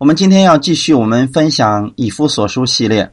[0.00, 3.12] 我们今天要继续我们分享以夫所书系列。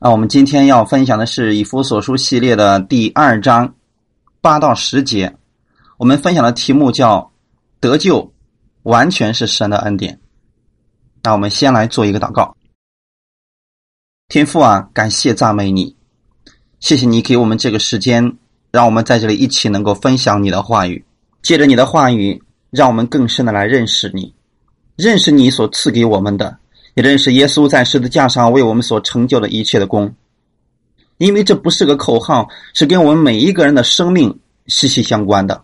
[0.00, 3.76] 啊，我们今天要分享的是以夫所书系列的第二章
[4.40, 5.36] 八到十节。
[5.96, 7.30] 我们分享的题目叫
[7.78, 8.34] “得救
[8.82, 10.18] 完全是神的恩典”。
[11.22, 12.56] 那我们先来做一个祷告。
[14.26, 15.94] 天父啊，感谢赞美你，
[16.80, 18.36] 谢谢你给我们这个时间，
[18.72, 21.04] 让我们在这里一起能够分享你的话语。
[21.42, 24.34] 借着你的话语，让我们更深的来认识你。
[24.96, 26.56] 认识你所赐给我们的，
[26.94, 30.14] 也认识耶稣在十字架上为我们所成就的一切的功。
[31.18, 35.62] 因为这不是个口号，是跟我们每一个人的生命息息相关的，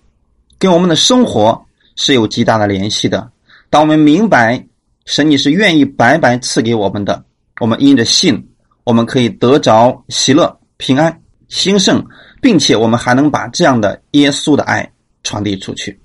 [0.59, 3.31] 跟我们的生活是有极大的联系的。
[3.69, 4.67] 当我们明白
[5.07, 7.25] 神你是愿意白白赐给我们的，
[7.61, 8.49] 我们因着信，
[8.85, 12.05] 我们可以得着喜乐、平安、兴盛，
[12.43, 16.02] 并且我们还能把这样的耶稣的爱传递出去。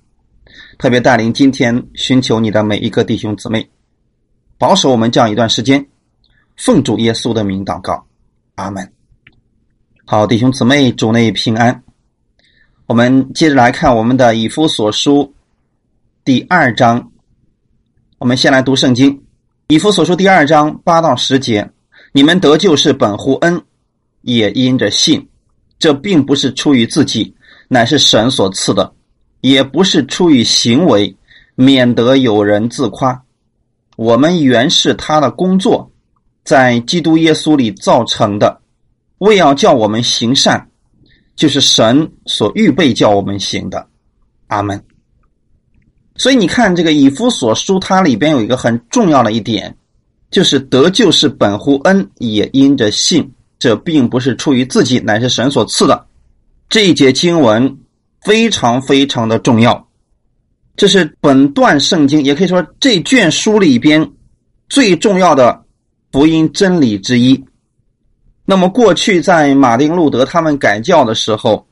[0.78, 3.68] 特别带领今天寻求你的每一个弟兄姊妹，
[4.60, 5.84] 保守我们这样一段时间，
[6.56, 8.06] 奉主耶稣的名祷告，
[8.56, 8.94] 阿门。
[10.06, 11.84] 好，弟兄姊妹，主内平安。
[12.86, 15.34] 我们接着来看我们的以夫所书
[16.24, 17.12] 第二章，
[18.20, 19.24] 我们先来读圣经，
[19.70, 21.72] 以夫所书第二章八到十节：
[22.12, 23.60] 你们得救是本乎恩，
[24.22, 25.28] 也因着信，
[25.80, 27.36] 这并不是出于自己，
[27.68, 28.94] 乃是神所赐的。
[29.42, 31.16] 也不是出于行为，
[31.56, 33.24] 免得有人自夸。
[33.96, 35.92] 我们原是他的工作，
[36.44, 38.62] 在基督耶稣里造成的，
[39.20, 40.70] 为要叫我们行善，
[41.36, 43.88] 就是神所预备叫我们行的。
[44.48, 44.84] 阿门。
[46.16, 49.78] 所以你看，这个以夫所书，它里边有一个很重要的一点，
[50.32, 53.32] 就是得救是本乎恩，也因着信。
[53.60, 56.06] 这并不是出于自己，乃是神所赐的。
[56.70, 57.78] 这一节经文。
[58.22, 59.88] 非常非常的重要，
[60.76, 64.12] 这是本段圣经，也可以说这卷书里边
[64.70, 65.64] 最重要的
[66.12, 67.46] 福音真理之一。
[68.46, 71.68] 那么，过去在马丁路德他们改教的时候，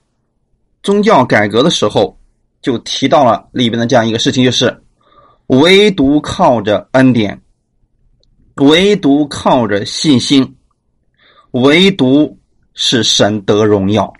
[0.83, 2.19] 宗教改革的时候，
[2.61, 4.83] 就提到了里边的这样一个事情，就是
[5.47, 7.41] 唯独靠着恩典，
[8.55, 10.55] 唯独靠着信心，
[11.51, 12.37] 唯独
[12.73, 14.13] 是神得荣耀。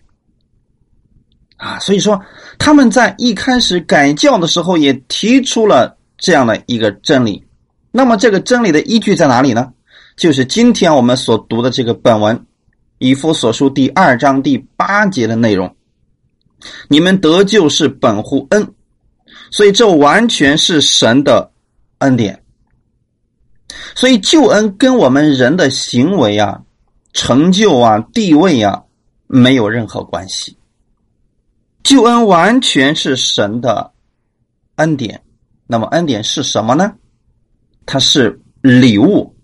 [1.65, 2.21] 啊，所以说
[2.59, 7.43] 他们在一开始改教的时候也提出了这样的一个真理。
[7.91, 9.73] 那么这个真理的依据在哪里呢？
[10.15, 12.37] 就是今天我们所读的这个本文
[12.99, 15.75] 《以弗所书》第二章第八节的内容。
[16.87, 18.71] 你们得救是本乎恩，
[19.49, 21.51] 所以这完全是神的
[21.97, 22.43] 恩典。
[23.95, 26.61] 所以救恩跟我们人的行为啊、
[27.11, 28.83] 成就啊、地位啊
[29.25, 30.55] 没有任何关系。
[31.85, 33.93] 救恩完全是神的
[34.77, 35.23] 恩典，
[35.67, 36.95] 那么恩典是什么呢？
[37.85, 39.37] 它是礼物，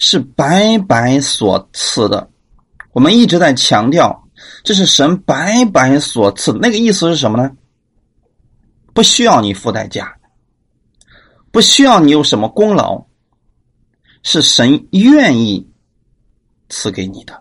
[0.00, 2.28] 是白白所赐的。
[2.90, 4.28] 我们一直在强调，
[4.64, 6.52] 这是神白白所赐。
[6.60, 7.52] 那个意思是什么呢？
[8.92, 10.16] 不需要你付代价，
[11.52, 13.06] 不需要你有什么功劳，
[14.24, 15.70] 是神愿意
[16.68, 17.40] 赐给你的。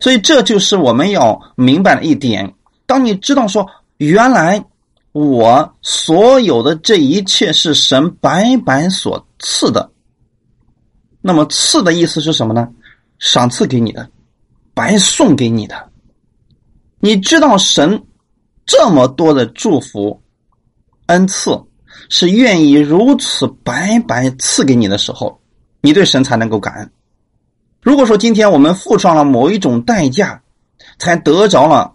[0.00, 2.54] 所以这就是我们要明白的一点。
[2.88, 3.68] 当你知道说，
[3.98, 4.64] 原来
[5.12, 9.90] 我所有的这一切是神白白所赐的，
[11.20, 12.66] 那么赐的意思是什么呢？
[13.18, 14.08] 赏赐给你的，
[14.72, 15.90] 白送给你的。
[16.98, 18.06] 你知道神
[18.64, 20.22] 这么多的祝福、
[21.08, 21.62] 恩赐，
[22.08, 25.38] 是愿意如此白白赐给你的时候，
[25.82, 26.90] 你对神才能够感恩。
[27.82, 30.42] 如果说今天我们付上了某一种代价，
[30.98, 31.92] 才得着了。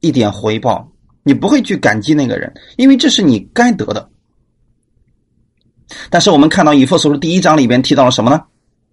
[0.00, 0.90] 一点回报，
[1.22, 4.08] 你不会去感激那个人，因为这是你该得的。
[6.10, 8.42] 但是我们看到以弗所书第一章里边提到了什么呢？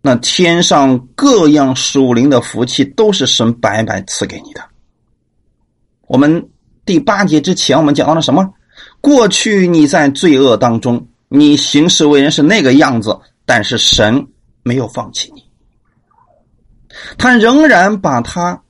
[0.01, 4.61] 那天上各样属灵的福气都是神白白赐给你的。
[6.07, 6.49] 我们
[6.85, 8.53] 第八节之前我们讲到了什么？
[9.01, 14.27] 过去你在罪恶当中，你行事为人是那个样子，但是神
[14.61, 15.43] 没有放弃你，
[17.17, 18.61] 他仍然把他。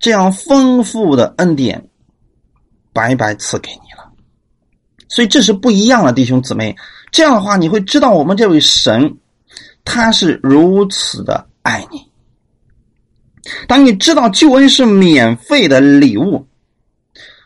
[0.00, 1.86] 这样丰富的恩典，
[2.92, 4.10] 白白赐给你了，
[5.08, 6.74] 所以这是不一样的，弟兄姊妹。
[7.12, 9.18] 这样的话，你会知道我们这位神，
[9.84, 12.08] 他是如此的爱你。
[13.68, 16.46] 当你知道救恩是免费的礼物，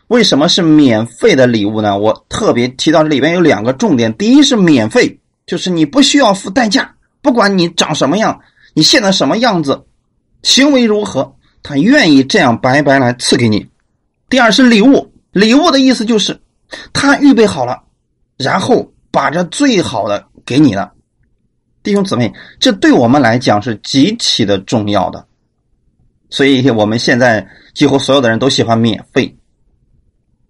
[0.07, 1.97] 为什么是免费的礼物呢？
[1.97, 8.39] 我特别提到这里边有两个重点：第一是免费，就是你不需要付代价，不管你长什么样，
[8.73, 9.83] 你现在什么样子，
[10.41, 11.35] 行为如何。
[11.67, 13.67] 他愿意这样白白来赐给你。
[14.29, 16.39] 第二是礼物，礼物的意思就是
[16.93, 17.81] 他预备好了，
[18.37, 20.91] 然后把这最好的给你了。
[21.81, 25.25] 弟兄姊妹，这对我们来讲是极其的重要的。
[26.29, 29.35] 所以我们现在几乎所有的人都喜欢免费，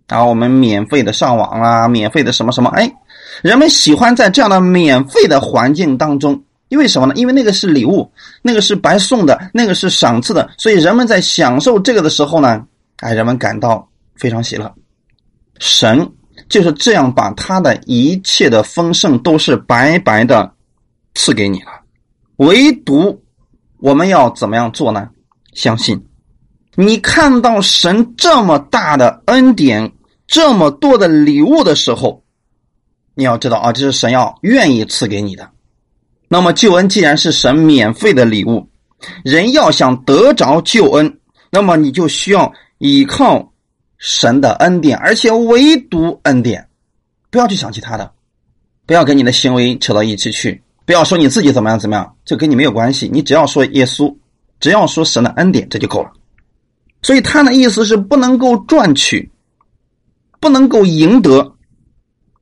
[0.09, 2.93] 然后我们免费的上网啦，免费的什么什么，哎，
[3.41, 7.13] 人们喜欢在这样的免费的环境当中，因为什么呢？
[7.15, 12.65] 因为那个是礼物，那个是白送的，那个是赏赐的，所以人们在享受这个的时候呢，
[12.97, 14.73] 哎，人们感到非常喜乐。
[15.59, 16.11] 神
[16.49, 20.51] 就是这样把他的一切的丰盛都是白白的
[21.13, 21.71] 赐给你了，
[22.37, 23.23] 唯独
[23.79, 25.09] 我们要怎么样做呢？
[25.53, 26.05] 相信，
[26.75, 29.93] 你看到神这么大的恩典，
[30.27, 32.23] 这么多的礼物的时候，
[33.13, 35.49] 你要知道啊，这是神要愿意赐给你的。
[36.27, 38.69] 那么救恩既然是神免费的礼物，
[39.23, 41.19] 人要想得着救恩，
[41.51, 43.51] 那么你就需要依靠。
[43.97, 46.67] 神的恩典，而且唯独恩典，
[47.31, 48.11] 不要去想其他的，
[48.85, 53.09] 不要跟你的行为扯到一起去，不要说你自己怎么样怎么样，这跟你没有关系。
[53.11, 54.13] 你只要说耶稣，
[54.59, 56.11] 只要说神的恩典，这就够了。
[57.01, 59.31] 所以他的意思是不能够赚取，
[60.41, 61.55] 不能够赢得，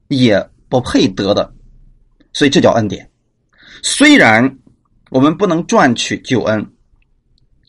[0.07, 1.53] 也不配得的，
[2.33, 3.07] 所以这叫恩典。
[3.83, 4.57] 虽然
[5.12, 6.71] 我们不能赚取救恩，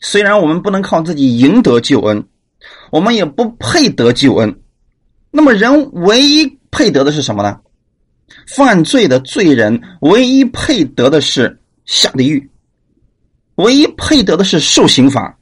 [0.01, 2.27] 虽然我们不能靠自己赢得救恩。
[2.89, 4.61] 我们也不配得救恩，
[5.29, 7.59] 那么人唯一配得的是什么呢？
[8.47, 12.49] 犯罪的罪人唯一配得的是下地狱，
[13.55, 15.37] 唯一配得的是受刑罚。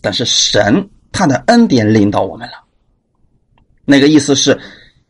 [0.00, 2.54] 但是神他的恩典领导我们了，
[3.84, 4.58] 那个意思是，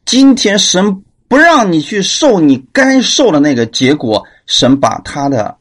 [0.05, 5.57] 今天神不让你去受你该受的那个结果，神把他的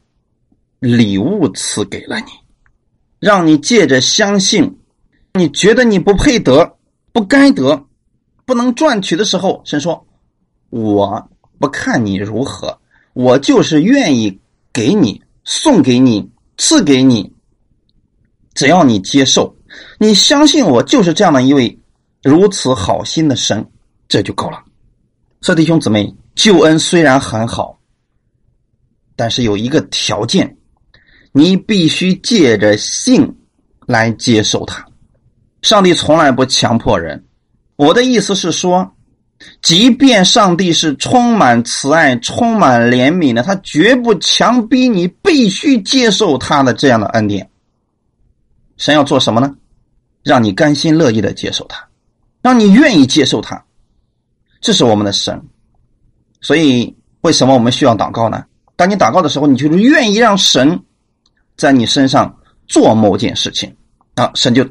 [0.78, 2.26] 礼物赐给了你，
[3.18, 4.78] 让你借着相信。
[5.32, 6.76] 你觉得你不配得、
[7.10, 7.86] 不该得、
[8.44, 10.06] 不能赚取的时候，神说
[10.68, 11.26] ：“我
[11.58, 12.78] 不看你如何，
[13.14, 14.38] 我就是愿意
[14.74, 17.32] 给你、送给你、赐给你。
[18.52, 19.56] 只要你接受，
[19.98, 21.80] 你相信我就是这样的一位
[22.22, 23.66] 如此好心的神，
[24.06, 24.62] 这就够了。”
[25.40, 27.78] 所以弟兄姊妹，救恩虽然很好，
[29.22, 30.56] 但是有一个条件，
[31.30, 33.36] 你必须借着信
[33.86, 34.84] 来接受它。
[35.62, 37.24] 上帝从来不强迫人，
[37.76, 38.96] 我的意思是说，
[39.60, 47.48] 即便上帝是充满慈爱、充满怜悯的，他绝不强逼你必须接受他的这样的恩典。
[48.76, 49.54] 神要做什么呢？
[50.24, 51.86] 让你甘心乐意的接受他，
[52.42, 53.64] 让你愿意接受他，
[54.60, 55.40] 这是我们的神。
[56.40, 58.46] 所以，为什么我们需要祷告呢？
[58.82, 60.82] 当你祷告的时候，你就是愿意让神
[61.56, 62.36] 在你身上
[62.66, 63.72] 做某件事情
[64.16, 64.68] 啊，神就。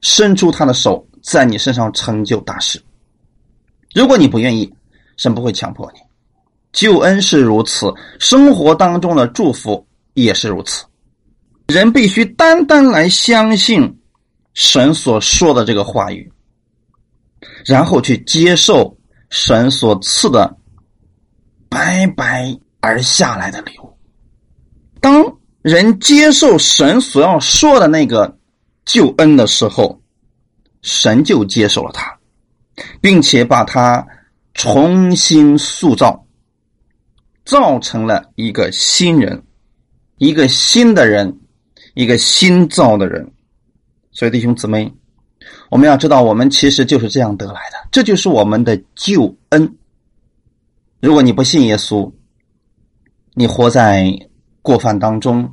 [0.00, 2.82] 伸出他的手，在你身上成就大事。
[3.94, 4.72] 如果你不愿意，
[5.18, 6.00] 神不会强迫你。
[6.72, 10.86] 救恩是如此，生活当中的祝福也是如此。
[11.68, 13.98] 人必须单单来相信
[14.54, 16.32] 神所说的这个话语，
[17.66, 18.96] 然后去接受
[19.28, 20.56] 神所赐的
[21.68, 23.96] 白白而下来的礼物。
[25.00, 28.38] 当人接受神所要说的那个。
[28.86, 29.98] 救恩的时候，
[30.82, 32.18] 神就接受了他，
[33.00, 34.06] 并且把他
[34.52, 36.26] 重新塑造，
[37.46, 39.42] 造成了一个新人，
[40.18, 41.40] 一个新的人，
[41.94, 43.32] 一个新造的人。
[44.12, 44.92] 所以弟兄姊妹，
[45.70, 49.78] 我们要知道，我们其实就是这样得来的，这就是我们的救恩。
[51.00, 52.12] 如果你不信耶稣，
[53.34, 54.28] 你活在
[54.62, 55.52] 过犯当中、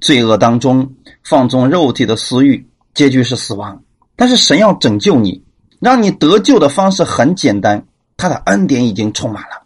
[0.00, 2.66] 罪恶当中，放纵肉体的私欲。
[2.92, 3.84] 结局是死亡，
[4.16, 5.44] 但是神要拯救你，
[5.78, 9.64] 让你得救的方式很简单，他的恩典已经充满了，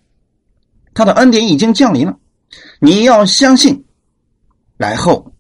[0.93, 2.19] 他的恩典已经降临了，
[2.81, 3.87] 你要相信，
[4.77, 5.33] 然后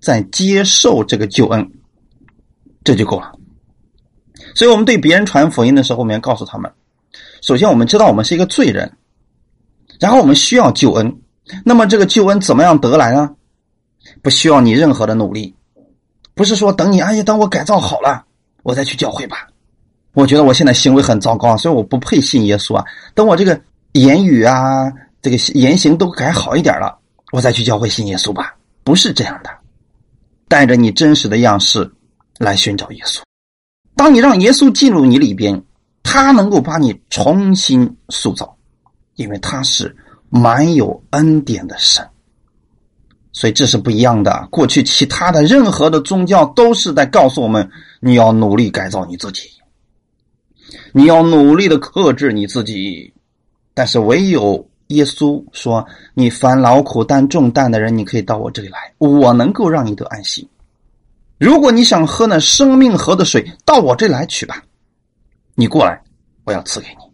[0.00, 1.72] 再接受这个救恩，
[2.82, 3.32] 这就够了。
[4.54, 6.72] 所以，我们对别人传福音的时候，我们要告诉他们：
[7.42, 8.96] 首先，我们知道我们是一个罪人，
[10.00, 11.20] 然后我们需要救恩。
[11.64, 13.36] 那么，这个救恩怎么样得来呢？
[14.22, 15.54] 不需要你任何的努力。
[16.34, 18.24] 不是说等你，哎呀，等我改造好了，
[18.62, 19.48] 我再去教会吧。
[20.14, 22.84] 我觉得我现在行为很糟糕，所以我不配信耶稣啊。
[23.14, 23.60] 等我这个
[23.92, 26.98] 言语啊，这个言行都改好一点了，
[27.32, 28.56] 我再去教会信耶稣吧。
[28.82, 29.50] 不是这样的，
[30.48, 31.92] 带着你真实的样式
[32.38, 33.20] 来寻找耶稣。
[33.96, 35.62] 当你让耶稣进入你里边，
[36.02, 38.56] 他能够把你重新塑造，
[39.14, 39.96] 因为他是
[40.34, 42.04] 满有恩典的神。
[43.32, 44.48] 所以这是不一样的。
[44.50, 49.48] 过去其他的任何的宗教都是在告诉我们：你要努力改造你自己，
[50.92, 53.12] 你要努力的克制你自己。
[53.74, 60.48] 但是唯有耶稣说：“你烦劳苦担重担的人，你可以到我这里来，我能够让你得安息。
[61.38, 64.62] 如果你想喝那生命河的水，到我这来取吧。
[65.56, 66.00] 你过来，
[66.44, 67.04] 我要赐给你。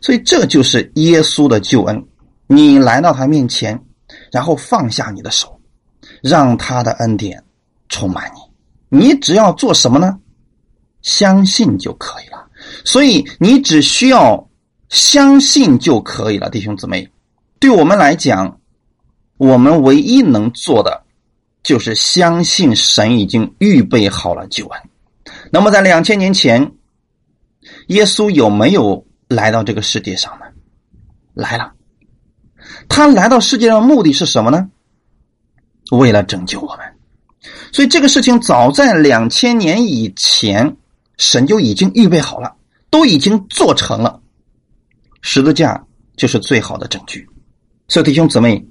[0.00, 2.06] 所以这就是耶稣的救恩。
[2.46, 3.84] 你来到他面前，
[4.32, 5.60] 然后放下你的手，
[6.22, 7.42] 让他的恩典
[7.88, 8.98] 充满你。
[8.98, 10.18] 你只要做什么呢？
[11.02, 12.48] 相信就可以了。
[12.84, 14.42] 所以你只需要。”
[14.88, 17.10] 相信就可以了，弟兄姊妹。
[17.58, 18.60] 对我们来讲，
[19.36, 21.02] 我们唯一能做的
[21.64, 24.80] 就是相信神已经预备好了救恩。
[25.50, 26.72] 那么，在两千年前，
[27.88, 30.46] 耶稣有没有来到这个世界上呢？
[31.34, 31.72] 来了。
[32.88, 34.68] 他来到世界上目的是什么呢？
[35.90, 36.78] 为了拯救我们。
[37.72, 40.76] 所以，这个事情早在两千年以前，
[41.16, 42.56] 神就已经预备好了，
[42.90, 44.20] 都已经做成了。
[45.20, 45.84] 十字架
[46.16, 47.28] 就是最好的证据，
[47.88, 48.66] 所以弟兄姊妹，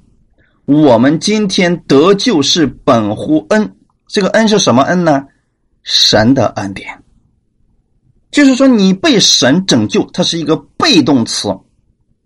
[0.66, 3.76] 我们今天得救是本乎恩，
[4.08, 5.26] 这个恩是什么恩呢？
[5.84, 7.04] 神的恩典，
[8.32, 11.50] 就是说你被神拯救，它是一个被动词。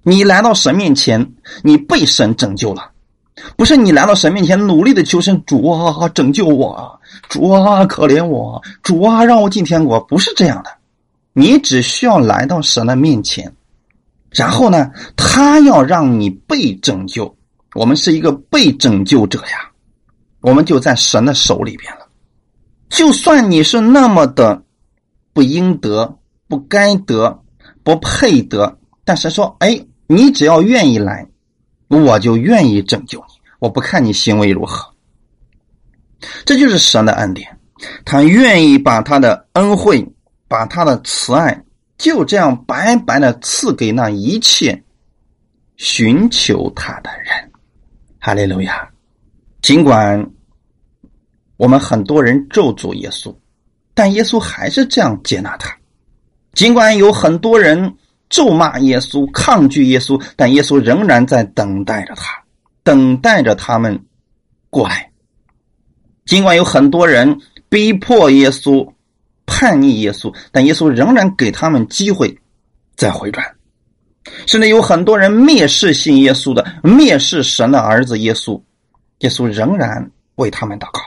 [0.03, 2.91] 你来到神面前，你被神拯救了，
[3.57, 10.71] 不是你来到神面前努力的求神主啊拯救我，主啊可怜我，主啊让我进天国，不是这样的，
[11.33, 13.53] 你只需要来到神的面前。
[14.31, 17.35] 然后呢，他要让你被拯救，
[17.73, 19.71] 我们是一个被拯救者呀，
[20.41, 22.07] 我们就在神的手里边了。
[22.89, 24.63] 就算你是那么的
[25.33, 27.41] 不应得、不该得、
[27.83, 31.27] 不配得，但是说，哎，你只要愿意来，
[31.87, 33.35] 我就愿意拯救你。
[33.59, 34.91] 我不看你行为如何，
[36.45, 37.59] 这就是神的恩典，
[38.03, 40.03] 他愿意把他的恩惠、
[40.47, 41.63] 把他的慈爱。
[41.99, 44.83] 就这样白白的赐给那一切
[45.75, 47.51] 寻求他的人，
[48.19, 48.89] 哈利路亚！
[49.61, 50.31] 尽管
[51.57, 53.35] 我们很多人咒诅耶稣，
[53.93, 55.77] 但耶稣还是这样接纳他。
[56.53, 57.93] 尽管有很多人
[58.29, 62.43] 咒骂耶稣、抗拒耶稣，但耶稣仍然在等待着他，
[62.83, 64.05] 等待着他们
[64.69, 65.11] 过来。
[66.25, 68.93] 尽管有很多人逼迫耶稣。
[69.51, 72.37] 叛逆耶稣，但耶稣仍然给他们机会
[72.95, 73.43] 再回转。
[74.45, 78.61] 甚至有很多人蔑视信耶稣的，蔑视神的儿子耶稣，
[79.21, 81.01] 耶稣仍然为他们祷告。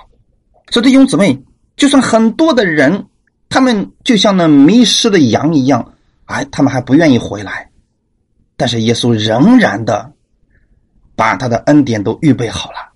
[0.70, 1.40] 所以弟兄姊妹，
[1.76, 3.06] 就算很多的人，
[3.48, 5.91] 他们就像那迷失的羊一样，
[6.32, 7.70] 哎，他们还不愿意回来，
[8.56, 10.12] 但是耶稣仍然的
[11.14, 12.92] 把他的恩典都预备好了，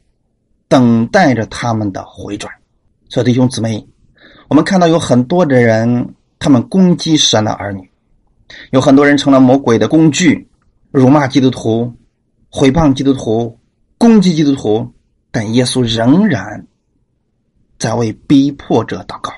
[0.69, 2.53] 等待着他们的回转。
[3.09, 3.87] 所以弟兄姊妹。
[4.49, 7.91] 我们看到有很多的人，他们攻击神的儿女，
[8.71, 10.49] 有很多人成了魔鬼的工具，
[10.93, 11.93] 辱骂基督徒，
[12.49, 13.59] 毁谤基督徒，
[13.99, 14.95] 攻击基督徒。
[15.33, 16.65] 但耶稣仍然
[17.77, 19.33] 在为逼迫者祷告。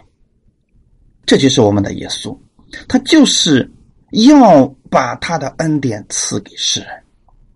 [1.24, 2.38] 这就是我们的耶稣，
[2.86, 3.72] 他就是
[4.10, 6.90] 要把他的恩典赐给世人，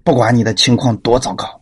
[0.04, 1.61] 不管你的情况多糟糕，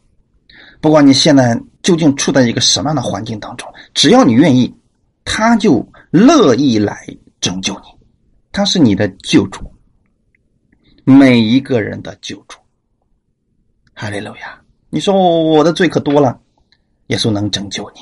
[0.80, 4.75] 不管你现在究竟处在一个什么样的环境当中，只要你愿意。
[5.23, 7.06] 他就乐意来
[7.40, 7.88] 拯救你，
[8.50, 9.70] 他是你的救主，
[11.04, 12.59] 每一个人的救主。
[13.94, 14.61] 哈利路亚！
[14.88, 16.40] 你说我的罪可多了，
[17.09, 18.00] 耶稣能拯救你，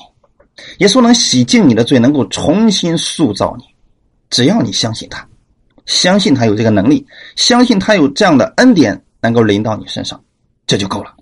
[0.78, 3.64] 耶稣能洗净你的罪，能够重新塑造你。
[4.30, 5.28] 只要你相信他，
[5.88, 7.04] 相信他有这个能力，
[7.34, 10.22] 相信他有这样的恩典能够临到你身上，
[10.68, 11.12] 这就够了。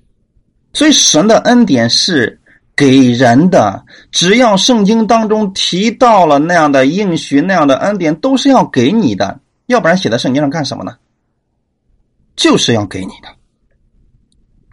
[0.75, 2.39] 所以神的恩典是。
[2.79, 9.41] 给人的，只要圣经当中提到了那样的应许、那样的恩典，都是要给你的。
[9.65, 10.95] 要不然写在圣经上干什么呢？
[12.37, 13.29] 就是要给你的。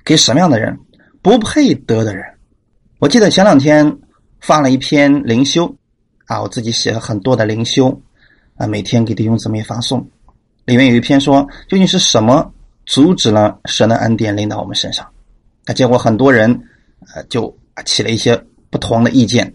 [0.03, 0.77] 给什么样的人？
[1.21, 2.25] 不配得的人。
[2.99, 3.99] 我记得前两天
[4.41, 5.73] 发了一篇灵修，
[6.25, 8.01] 啊，我自己写了很多的灵修，
[8.55, 10.07] 啊，每天给弟兄姊妹发送。
[10.65, 12.51] 里面有一篇说，究竟是什么
[12.85, 15.07] 阻止了神的恩典临到我们身上？
[15.65, 16.63] 那结果很多人，
[17.15, 17.55] 呃，就。
[17.85, 19.51] 起了一些不同的意见，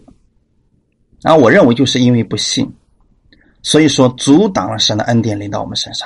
[1.21, 2.69] 然后我认为就是因为不信，
[3.61, 6.05] 所以说阻挡了神的恩典临到我们身上。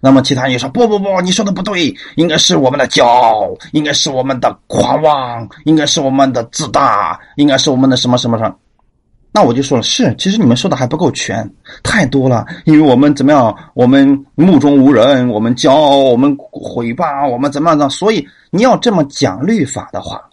[0.00, 8.56] 那么其他人就说不不不，你说的不对，应该是我们的骄傲，应该是我们的狂妄，应该是我们的自大，应该是我们的什么什么什么。
[9.36, 11.46] 那我就说了，是，其实你们说的还不够全，
[11.82, 20.30] 太多了，因为我们怎么样，我们目中无人，我们骄傲，我们毁谤，我们怎么样的，所以你要这么讲律法的话。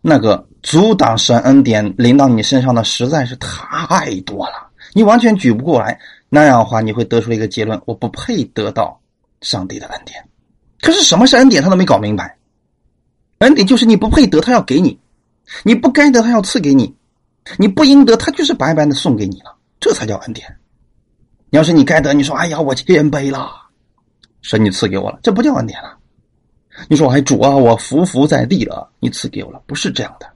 [0.00, 5.96] 那个阻挡神恩典临到你身上的实在是太多了，你完全举不过来。
[6.28, 8.98] 那样的话，你会得出一个结论：我不配得到
[9.40, 10.24] 上帝的恩典。
[10.80, 12.36] 可是什么是恩典，他都没搞明白。
[13.38, 14.98] 恩典就是你不配得，他要给你；
[15.62, 16.92] 你不该得，他要赐给你；
[17.58, 20.56] 你不应得，他就是白白的送给你了，这才叫恩典。
[21.50, 23.50] 要是你该得，你说：“哎呀，我谦卑了，
[24.42, 25.96] 神你赐给我了，这不叫恩典了。”
[26.88, 30.26] 你说：“哎，主啊，我伏伏在地了，你赐给我了，不是这样的。”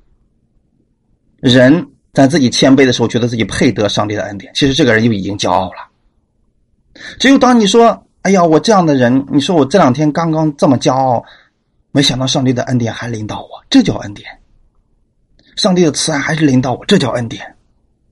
[1.41, 5.89] 人在自己谦卑的时候，觉得自己配得上帝的恩典，其实这个人就已经骄傲了。
[7.19, 11.25] 只有当你说：“哎呀，我这样的人，你说我这两天刚刚这么骄傲，
[11.93, 14.40] 没想到上帝的恩典还临到我，这叫恩典。
[15.61, 17.55] 上帝的慈爱还是临到我，这叫恩典。”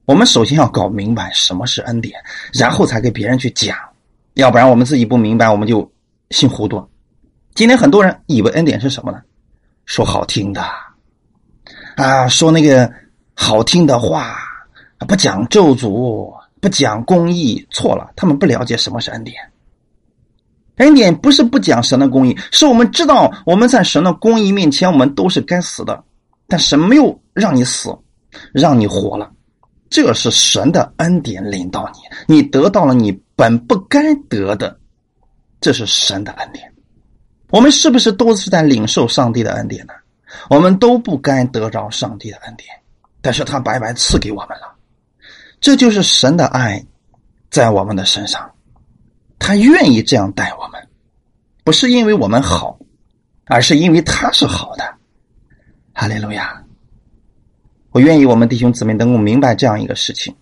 [0.05, 2.21] 我们首先要搞明白什么是恩典，
[2.53, 3.75] 然后才给别人去讲，
[4.35, 5.91] 要不然我们自己不明白，我们就
[6.29, 6.87] 心糊涂。
[7.55, 9.23] 今天很多人以为恩典是什么呢？
[9.87, 10.63] 说好听的，
[11.97, 12.93] 啊，说那个
[13.33, 14.37] 好听的话，
[15.07, 19.37] 不讲咒诅，不讲公义，错了，他们不了解什么是恩典。
[20.77, 26.05] 恩典不是不讲神的公义，是我们知道我们在神的公义面前，我们都是该死的，
[26.49, 27.95] 但神没有让你死，
[28.53, 29.31] 让你活了。
[29.91, 34.79] 这是神的恩典领到你，你得到了你本不该得的，
[35.61, 36.73] 这是神的恩典。
[37.51, 39.93] 我们是不是都是在领受上帝的恩典呢？
[40.51, 42.69] 我们都不该得着上帝的恩典，
[43.21, 44.75] 但是他白白赐给我们了，
[45.61, 46.85] 这就是神的爱
[47.51, 48.51] 在我们的身上，
[49.39, 50.89] 他愿意这样待我们，
[51.65, 52.79] 不是因为我们好，
[53.47, 54.98] 而是因为他是好的。
[56.01, 56.63] 哈利路亚。
[57.91, 60.33] 我愿意我们弟兄姊妹能够明白这样一个事情：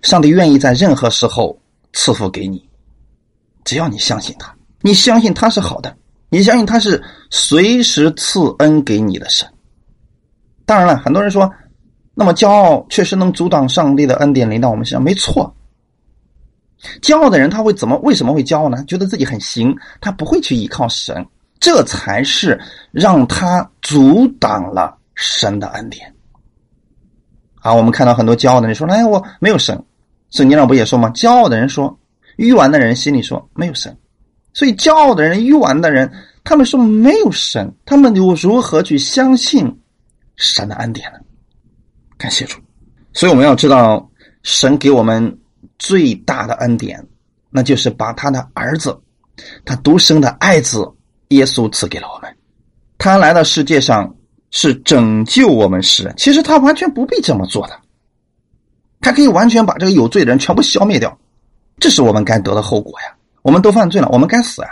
[0.00, 1.60] 上帝愿意在任何时候
[1.92, 2.66] 赐福给你，
[3.62, 5.94] 只要你相信他，你相信他是好的，
[6.30, 9.46] 你相信他是随时赐恩给你的神。
[10.64, 11.52] 当然了，很多人说，
[12.14, 15.54] 那么骄傲确实能阻挡上帝的恩典临到我们身上，没错。
[17.02, 17.98] 骄傲的人他会怎么？
[17.98, 18.82] 为什么会骄傲呢？
[18.86, 21.26] 觉得自己很行，他不会去依靠神，
[21.64, 22.60] 这才是
[22.92, 26.14] 让他阻挡了神的恩典。
[27.62, 29.82] 啊，我们看到很多骄傲的人说：“哎，我没有神。”
[30.30, 31.08] 圣经上不也说吗？
[31.14, 31.98] 骄傲的人说，
[32.36, 33.96] 愚顽的人心里说没有神。
[34.52, 36.12] 所以，骄傲的人、愚顽的人，
[36.44, 39.80] 他们说没有神，他们又如何去相信
[40.36, 41.18] 神的恩典呢？
[42.18, 42.60] 感谢主。
[43.14, 44.06] 所以，我们要知道，
[44.42, 45.38] 神给我们
[45.78, 47.02] 最大的恩典，
[47.48, 49.00] 那就是把他的儿子，
[49.64, 50.86] 他独生的爱子
[51.28, 52.36] 耶稣赐给了我们。
[52.98, 54.14] 他来到世界上。
[54.56, 57.76] 是拯救我们世人，其实他完全不必这么做的，
[59.00, 61.18] 他可以完全把这个有罪的人全部消灭掉，
[61.80, 63.16] 这是我们该得的后果呀。
[63.42, 64.70] 我们都犯罪了，我们该死啊。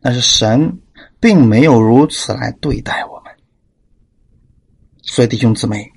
[0.00, 0.78] 但是神
[1.18, 3.34] 并没有如此来对待我们，
[5.02, 5.90] 所以弟兄姊妹，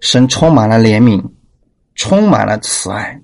[0.00, 1.20] 神充满了怜悯，
[1.96, 3.20] 充满了慈爱，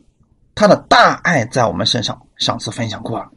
[0.57, 2.21] 他的大爱在我们身上。
[2.37, 3.31] 上次分享过了，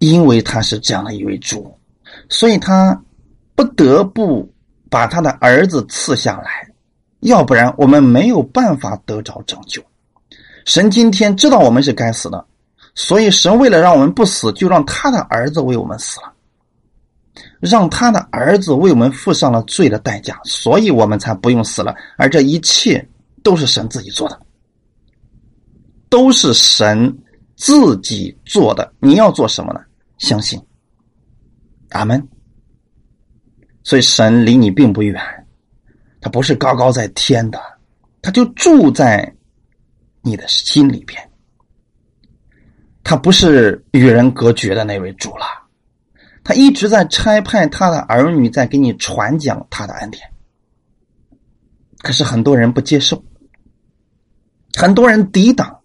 [0.00, 1.72] 因为他是这样的一位主，
[2.28, 3.00] 所以他
[3.54, 4.52] 不得不。
[4.92, 6.68] 把他的儿子赐下来，
[7.20, 9.80] 要不然我们没有办法得着拯救。
[10.64, 12.44] 神今天知道我们是该死的，
[12.96, 16.32] 所以神为了让我们不死，就让他的儿子为我们死了，
[17.60, 21.94] 让他的儿子为我们付上了罪的代价，所以我们才不用死了。
[22.16, 23.08] 而这一切
[23.44, 24.40] 都是神自己做的，
[26.08, 27.16] 都是神
[27.54, 28.92] 自己做的。
[28.98, 29.80] 你要做什么呢？
[30.20, 30.60] 相信，
[31.90, 32.28] 阿门。
[33.82, 35.20] 所以神离你并不远，
[36.20, 37.58] 他不是高高在天的，
[38.22, 39.34] 他就住在
[40.22, 41.18] 你的心里边。
[43.02, 45.46] 他不是与人隔绝的那位主了，
[46.44, 50.22] 他一直在差派他的儿女在给你传讲他的恩典。
[52.02, 53.24] 可是很多人不接受，
[54.76, 55.80] 很多人抵挡，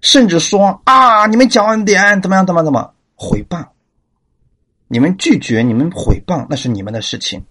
[0.00, 2.44] 甚至说啊，你们讲恩典怎么样？
[2.44, 3.66] 怎么怎么毁谤？
[4.86, 7.44] 你们拒绝，你们毁谤，那是你们的事情。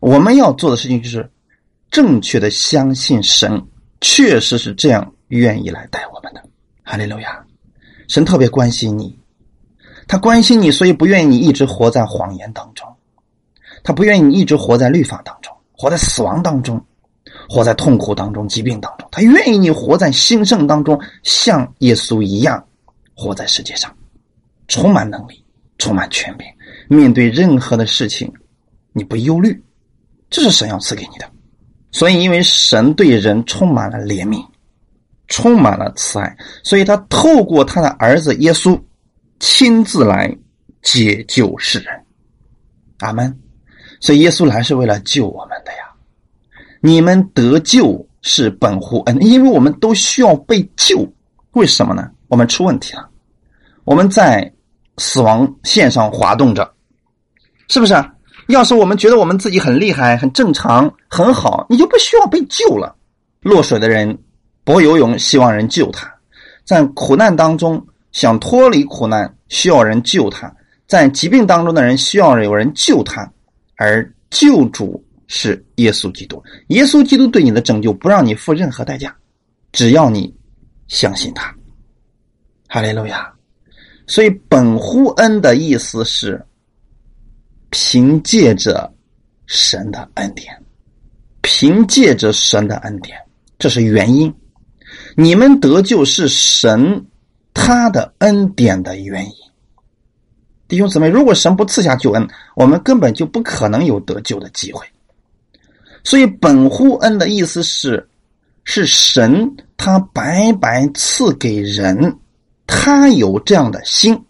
[0.00, 1.30] 我们要做的事情就是
[1.90, 3.62] 正确的相信神
[4.00, 6.42] 确实是这样愿意来带我们的。
[6.82, 7.44] 哈利路亚！
[8.08, 9.16] 神特别关心你，
[10.06, 12.88] 他关心你，所以不愿意你一直活在谎言当中，
[13.84, 16.82] 他不愿意你一直活在律法当中，活在死亡当中，
[17.46, 19.06] 活在痛苦当中、疾病当中。
[19.12, 22.66] 他愿意你活在兴盛当中，像耶稣一样
[23.14, 23.94] 活在世界上，
[24.68, 25.44] 充满能力。
[25.80, 26.44] 充满权柄，
[26.88, 28.32] 面对任何的事情，
[28.92, 29.62] 你不忧虑，
[30.28, 31.30] 这是神要赐给你的。
[31.92, 34.44] 所以，因为神对人充满了怜悯，
[35.28, 38.76] 充满了慈爱，所以他透过他的儿子耶稣，
[39.38, 40.36] 亲自来
[40.82, 41.94] 解救世人。
[42.98, 43.38] 阿门。
[44.00, 45.78] 所以，耶稣来是为了救我们的呀。
[46.80, 51.08] 你们得救是本乎恩，因为我们都需要被救。
[51.52, 52.10] 为什么呢？
[52.26, 53.08] 我们出问题了，
[53.84, 54.52] 我们在。
[54.98, 56.74] 死亡线上滑动着，
[57.68, 57.94] 是不是？
[58.48, 62.96] 要是我们觉得我们自己很厉害、很正常、很好，你就不需要被救了。
[63.40, 64.18] 落水的人
[64.64, 66.08] 不会游泳，希望人救他；
[66.64, 70.48] 在苦难当中想脱离苦难，需要人救他；
[70.86, 73.30] 在疾病当中的人需要有人救他，
[73.76, 76.42] 而救主是耶稣基督。
[76.68, 79.14] 耶稣基督对你的拯救不让你付任何代价，
[79.72, 80.34] 只要你
[80.86, 81.54] 相信他。
[82.66, 83.30] 哈利路亚。
[84.08, 86.44] 所以本乎恩的意思是
[87.70, 88.92] 凭借着
[89.46, 90.60] 神的恩典，
[91.42, 93.16] 凭借着神的恩典。
[93.58, 94.34] 这是原因，
[95.16, 97.04] 你们得救是神
[97.52, 99.32] 他的恩典的原因。
[100.68, 104.86] 弟兄姊妹，如果神不赐下救恩，我们根本就不可能有得救的机会。
[106.04, 108.08] 所以本乎恩的意思是，
[108.64, 112.18] 是神他白白赐给人，
[112.68, 114.24] 他有这样的心，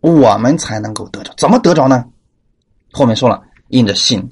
[0.00, 1.32] 我们才能够得着。
[1.36, 2.04] 怎么得着呢？
[2.90, 3.40] 后面说了。
[3.68, 4.22] 因着信，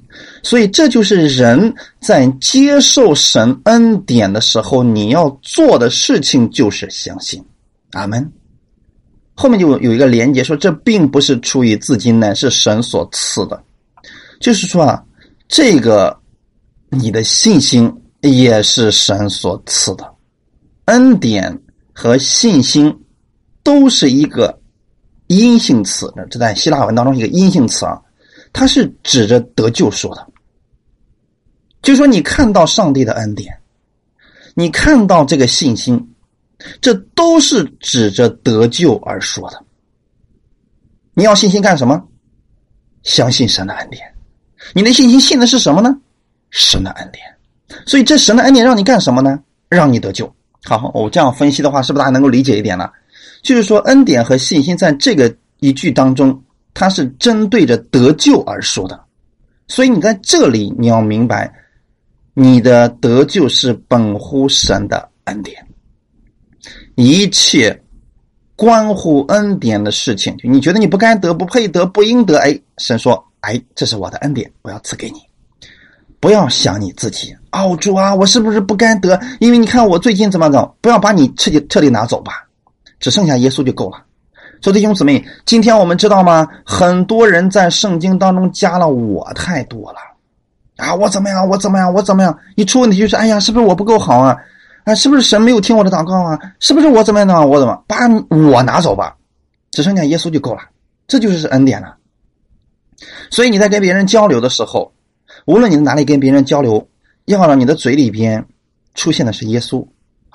[0.43, 7.43] 所以这就是人在接受神恩典的时候，你要做的事情就是相信。
[7.91, 8.31] 阿门。
[9.33, 13.61] 后面就有一个连接，说这并不是出于自己，乃是神所赐的。
[14.39, 15.03] 就是说啊，
[15.49, 16.17] 这个
[16.89, 20.09] 你的信心也是神所赐的。
[20.85, 22.97] 恩典和信心
[23.65, 24.61] 都是一个
[25.25, 27.99] 阴性词，这在希腊文当中一个阴性词啊。
[28.53, 30.25] 它是指着得救说的，
[31.81, 33.57] 就说你看到上帝的恩典，
[34.53, 36.13] 你看到这个信心，
[36.79, 39.61] 这都是指着得救而说的。
[41.15, 42.01] 你要信心干什么？
[43.03, 44.13] 相信神的恩典。
[44.73, 45.93] 你的信心信的是什么呢？
[46.51, 47.25] 神的恩典。
[47.85, 49.37] 所以这神的恩典让你干什么呢？
[49.67, 50.33] 让你得救。
[50.63, 52.89] 好，我这样分析的话，是不是大家能够理解一点呢？
[53.45, 56.41] 就是说，恩典和信心在这个一句当中。
[56.77, 59.01] 它是针对着得救而说的，
[59.65, 61.49] 所以你在这里你要明白，
[62.33, 65.65] 你的得救是本乎神的恩典，
[66.95, 67.81] 一切
[68.57, 75.21] 关乎恩典的事情，你觉得你不该得、不配得、不应得，哎，神说，哎，这是我的恩典，我要赐给你，
[76.19, 79.17] 不要想你自己，哦，主啊，我是不是不该得？
[79.39, 82.44] 因为你看我最近怎么着，不要把你彻底彻底拿走吧，
[82.99, 84.03] 只剩下耶稣就够了。
[84.61, 86.47] 说弟兄姊妹，今天我们知道吗？
[86.65, 89.99] 很多人在圣经当中加了我太多了，
[90.77, 91.47] 啊，我怎么样？
[91.47, 91.93] 我怎么样？
[91.93, 92.35] 我怎么样？
[92.55, 94.35] 一出问题就是，哎呀，是不是我不够好啊？
[94.85, 96.39] 啊，是不是神没有听我的祷告啊？
[96.59, 97.45] 是不是我怎么样呢？
[97.45, 97.97] 我怎么把
[98.29, 99.15] 我拿走吧？
[99.71, 100.61] 只剩下耶稣就够了，
[101.07, 101.95] 这就是恩典了。
[103.29, 104.93] 所以你在跟别人交流的时候，
[105.45, 106.87] 无论你在哪里跟别人交流，
[107.25, 108.45] 要让你的嘴里边
[108.95, 109.85] 出现的是耶稣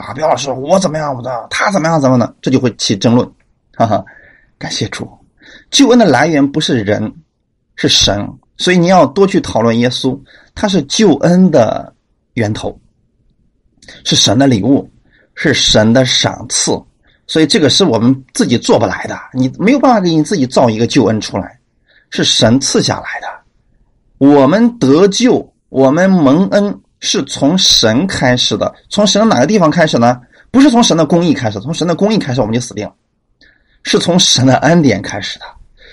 [0.01, 3.31] 啊，不要说我怎么样，我的他怎么样怎么的，这就会起争论，
[3.75, 4.05] 哈哈。
[4.59, 5.09] 感谢主，
[5.71, 7.15] 救恩的来源不是人，
[7.77, 10.21] 是神，所以你要多去讨论耶稣，
[10.55, 11.95] 他是救恩的
[12.35, 12.79] 源头，
[14.05, 14.91] 是神的礼物，
[15.35, 16.73] 是神的赏赐，
[17.27, 21.59] 所以这个是我们自己做不来的，你没有办法给你自己造一个救恩出来，
[22.11, 23.29] 是神赐下来的。
[24.19, 30.21] 我们得救，我们蒙恩是从神开始的，从神的哪个地方开始呢？
[30.51, 32.93] 不是从神的公义开始，从神的公义开始我们就死定了。
[33.83, 35.45] 是从神的恩典开始的，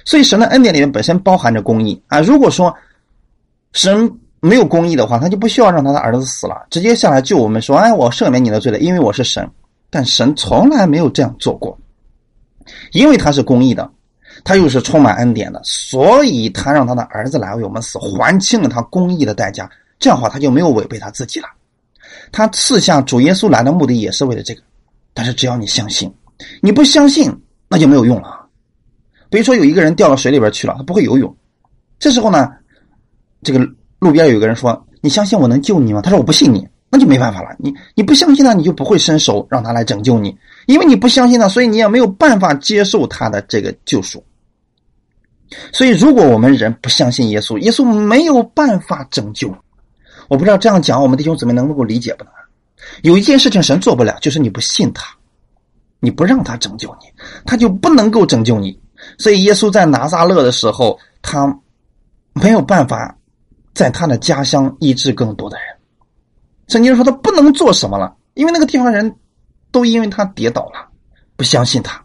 [0.03, 2.19] 所以神的恩典里面本身包含着公义啊。
[2.19, 2.73] 如果说
[3.73, 9.49] 神没有公义的话，他就不需要让他的儿子死了，直接下来救我们，说：“哎，我赦免你的罪了，因为我是神。”
[9.89, 11.77] 但神从来没有这样做过，
[12.91, 13.89] 因为他是公义的，
[14.43, 19.69] 他又是充满恩典的，所以他让他的儿子来为我们死，还清了他公义的代价。
[19.99, 21.47] 这样的话，他就没有违背他自己了。
[22.31, 24.61] 他赐下主耶稣来的目的也是为了这个。
[25.13, 26.13] 但是只要你相信，
[26.61, 27.31] 你不相信。
[27.69, 28.47] 那就没有用了。
[29.29, 31.35] 比如说，有一个人掉到水里边去了，他不会游泳。
[31.99, 32.49] 这时候呢，
[33.43, 33.59] 这个
[33.99, 37.53] 路边有个人说：“你相信我能救你吗？”他说：“我不信你。”那就没办法了。
[37.59, 40.33] 你你不相信他，你就不会伸手让他来拯救你，
[40.67, 44.23] 因为你不相信他，所以你也没有办法接受他的这个救赎。
[45.73, 49.53] 所以，如果我们人不相信耶稣，耶稣没有办法拯救。
[50.27, 52.33] 我不知道这样讲，我们弟兄姊妹能不能够理解不能？
[53.03, 55.05] 有一件事情神做不了，就是你不信他。
[55.99, 57.07] 你不让他拯救你，
[57.43, 58.79] 他就不能够拯救你。
[59.17, 61.59] 所以耶稣在拿撒勒的时候，他
[62.33, 63.17] 没有办法
[63.73, 65.65] 在他的家乡医治更多的人。
[66.67, 69.11] 圣经说他不能做什么了，因为那个地方人
[69.71, 70.87] 都因为他跌倒了，
[71.35, 71.99] 不相信他。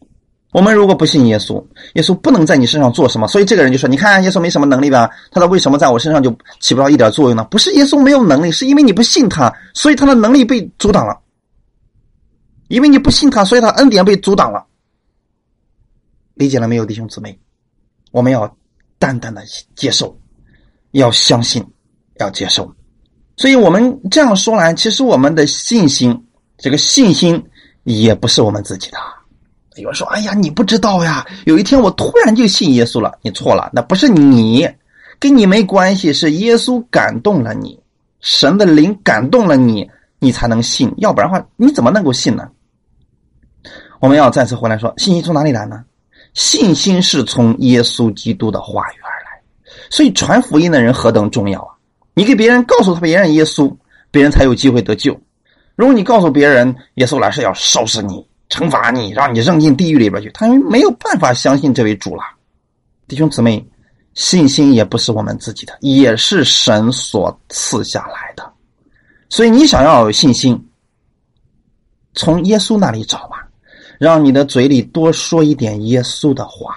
[0.53, 3.27] 我们如果不信耶稣，耶稣不能在你身上做什么。
[3.27, 5.09] 所以这个人就说：“你看，耶稣没什么能力吧？
[5.31, 7.43] 他的为什么在我身上就起不到一点作用呢？
[7.51, 11.19] 不是耶稣没有能力，是因为你不信他，所以他的能力被阻挡了。”
[12.69, 14.67] 因为你不信他，所以他恩典被阻挡了。
[16.35, 17.39] 理解了没有，弟兄姊妹？
[18.11, 18.57] 我们要
[18.99, 19.43] 淡淡的
[19.75, 20.15] 接受，
[20.91, 21.65] 要相信，
[22.19, 22.71] 要接受。
[23.37, 26.27] 所以我们这样说来，其实我们的信心，
[26.59, 27.43] 这个信心
[27.85, 28.99] 也不是我们自己的。
[29.77, 34.69] 有人说：“哎呀，你不知道呀，有一天我突然就信耶稣了。”你错了，那不是你，
[35.19, 37.79] 跟你没关系，是耶稣感动了你，
[38.21, 40.93] 神的灵感动了你，你才能信。
[40.99, 42.49] 要不然的话，你怎么能够信呢？
[44.01, 45.85] 我们要再次回来说，信心从哪里来呢？
[46.35, 49.41] 信心是从耶稣基督的话语而来。
[49.91, 51.75] 所以传福音的人何等重要啊！
[52.15, 53.75] 你给别人告诉他别人耶稣，
[54.11, 55.19] 别人才有机会得救。
[55.77, 58.27] 如果你告诉别人耶稣来是要收拾你。
[58.53, 62.23] 惩罚你，让你扔进地狱里边去，他们没有办法相信这位主了。
[63.09, 63.67] 弟兄姊妹，
[64.13, 68.53] 信心也不是我们自己的，也是神所赐下来的。
[69.31, 70.69] 所以你想要有信心，
[72.13, 73.49] 从耶稣那里找吧，
[73.99, 76.77] 让你的嘴里多说一点耶稣的话，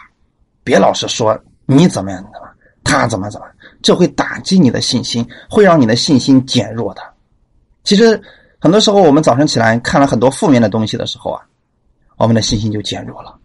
[0.64, 2.48] 别老是说你怎么样怎么，
[2.86, 3.46] 他怎么怎么，
[3.82, 7.02] 这会打击你的信心，会让你的信心减弱的。
[7.84, 8.18] 其实
[8.60, 11.42] 很多时候，我们早晨起来看了很多负面的东西的时候啊。
[12.18, 13.38] 我们的信心就减弱了，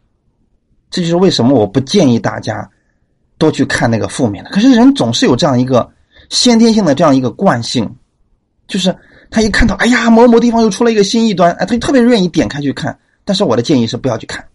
[0.91, 2.71] 这就是为什么我不建议大家
[3.37, 4.51] 多去看那个负面的。
[4.51, 5.91] 可是人总是有这样一个
[6.29, 7.97] 先天性的这样一个惯性，
[8.69, 8.97] 就是
[9.31, 12.99] 他一看到，哎呀，某某地方又出了一个新异端，哎，他就特别愿意点开去看。
[13.25, 14.47] 但是我的建议是不要去看。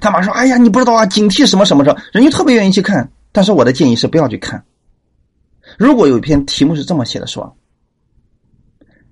[0.00, 3.10] 他马上说，哎呀，你不知道啊，警惕什么什么什么，人就特别愿意去看。
[3.32, 4.62] 但是我的建议是不要去看。
[5.78, 7.56] 如果有一篇题目是这么写的，说，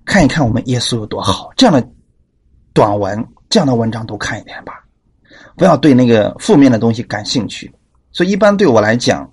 [0.05, 1.87] 看一看我们耶稣有多好，这样的。
[2.73, 4.83] 短文这样的文章都看一遍吧，
[5.55, 7.73] 不要对那个负面的东西感兴趣。
[8.11, 9.31] 所以一般对我来讲，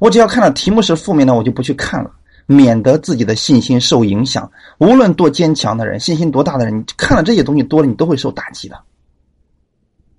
[0.00, 2.10] 我只要看到题目是负面的，我就不去看了，
[2.46, 4.50] 免得自己的信心受影响。
[4.78, 8.80] 无论多坚强的人，信心多大的人，你看了这些东西多了，你都会受打击的。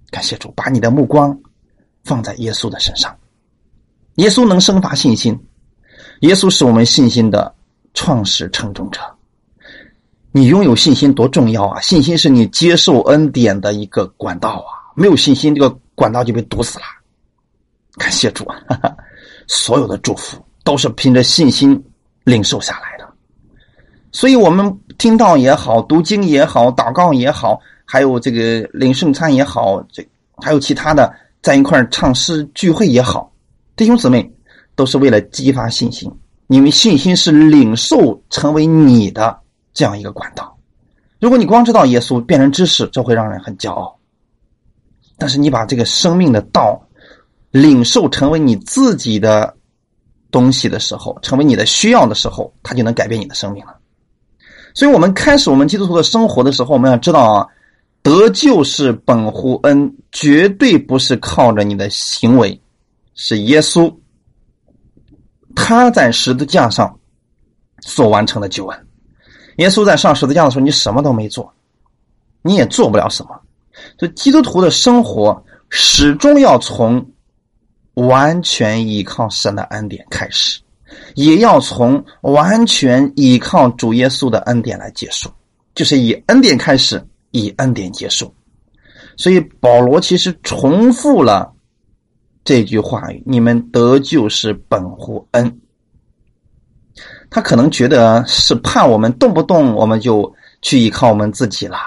[0.10, 1.38] 感谢主，把你的目光
[2.04, 3.16] 放在耶稣的身上，
[4.16, 5.38] 耶稣能生发信心，
[6.22, 7.54] 耶稣是我们信心的
[7.94, 9.00] 创始成终者。
[10.36, 11.80] 你拥有信心多重要啊！
[11.80, 14.90] 信心是你接受恩典的一个管道啊！
[14.96, 16.86] 没有信心，这个管道就被堵死了。
[17.98, 18.60] 感谢主啊！
[18.68, 18.98] 哈 哈
[19.46, 21.80] 所有的祝福都是凭着信心
[22.24, 23.08] 领受下来的。
[24.12, 30.04] 所以，我们听到也好，读经也好，祷告也好，还有这个领圣餐也好，这
[30.38, 33.32] 还有其他的在一块唱诗聚会也好，
[33.76, 34.34] 弟兄姊妹
[34.76, 36.12] 都是为了激发信心。
[36.48, 39.43] 因为信心是领受成为你的。
[39.74, 40.58] 这样一个管道，
[41.20, 43.98] 如果你光知道耶稣变成知识，这会让人很骄傲。
[45.18, 46.82] 但是你把这个生命的道
[47.52, 49.56] 领受成为你自己的
[50.32, 53.78] 东西的时候，成为你的需要的时候，它就能改变你的生命了。
[54.74, 57.48] 所以，我们开始我们基督徒的生活的时候，我们要知道啊，
[58.02, 62.60] 得救是本乎恩，绝对不是靠着你的行为，
[63.14, 63.96] 是耶稣
[65.56, 67.00] 他在十字架上
[67.82, 68.83] 所完成的救恩。
[69.58, 71.54] 耶稣在上十字架的时候，你什么都没做，
[72.42, 73.40] 你也做不了什么。
[73.98, 77.06] 这基督徒的生活始终要从
[77.96, 80.60] 完全依靠神的恩典开始，
[81.16, 85.30] 也要从完全依靠主耶稣的恩典来结束，
[85.76, 88.34] 就是以恩典开始，以恩典结束。
[89.16, 91.54] 所以保罗其实重复了
[92.44, 95.60] 这句话：“你们得救是本乎恩。”
[97.34, 101.78] 他可能觉得是怕我们动不动我们就去依靠我们自己了，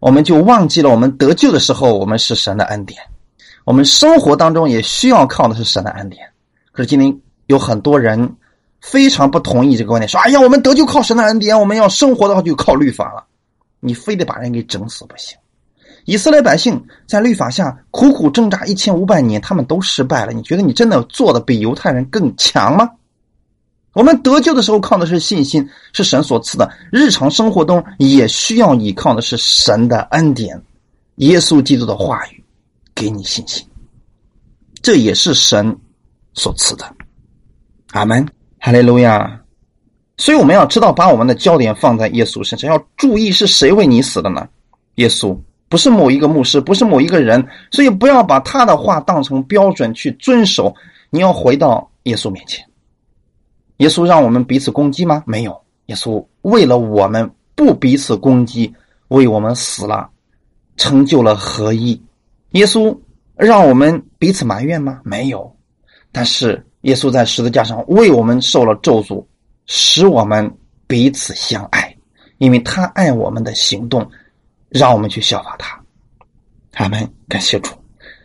[0.00, 2.98] 我们就忘记了我们得救的时候我们是神的恩典，
[3.66, 6.26] 我们生活当中也需要靠的是神的恩典。
[6.72, 7.14] 可是今天
[7.46, 8.36] 有很多人
[8.80, 13.22] 非常不同意这个观点，说：“哎呀，我们得救靠神的恩典，我们要生活的话就靠律法了。”
[13.80, 15.36] 你非得把人给整死不行。
[16.06, 20.32] 以色列百姓在律法下苦苦挣扎一千五百年，他们都失败了。
[20.32, 22.88] 你觉得你真的做的比犹太人更强吗？
[23.94, 26.70] 我们得救的时候靠的是信心，是神所赐的。
[26.92, 30.60] 日常生活中也需要依靠的是神的恩典，
[31.16, 32.44] 耶稣基督的话语，
[32.94, 33.64] 给你信心。
[34.82, 35.74] 这也是神
[36.34, 36.84] 所赐的。
[37.92, 38.28] 阿门，
[38.58, 39.40] 哈利路亚。
[40.16, 44.46] 所以我们要知道，把我们的焦点放在耶稣身上，要注意是谁为你死的呢？
[44.96, 45.36] 耶稣
[45.68, 50.74] 不是某一个牧师，不是某一个人，所以不要把他的话当成标准去遵守。
[51.10, 52.64] 你要回到耶稣面前。
[53.78, 55.22] 耶稣让我们彼此攻击吗？
[55.26, 55.60] 没有。
[55.86, 58.72] 耶稣为了我们不彼此攻击，
[59.08, 60.08] 为我们死了，
[60.76, 62.00] 成就了合一。
[62.52, 62.96] 耶稣
[63.36, 65.00] 让我们彼此埋怨吗？
[65.04, 65.54] 没有。
[66.12, 69.24] 但是耶稣在十字架上为我们受了咒诅，
[69.66, 70.56] 使我们
[70.86, 71.96] 彼此相爱，
[72.38, 74.08] 因为他爱我们的行动，
[74.68, 75.78] 让我们去效法他。
[76.74, 77.08] 阿门。
[77.28, 77.72] 感谢主。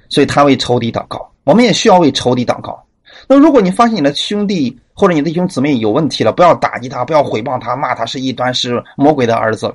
[0.09, 1.31] 所以他为仇敌祷告。
[1.43, 2.85] 我们也需要为仇敌祷告。
[3.27, 9.73] 那如果你发现你的兄弟或者你的弟兄姊妹有问题了，不要打击他，不要毁谤他，骂他是异端，是魔鬼的儿子，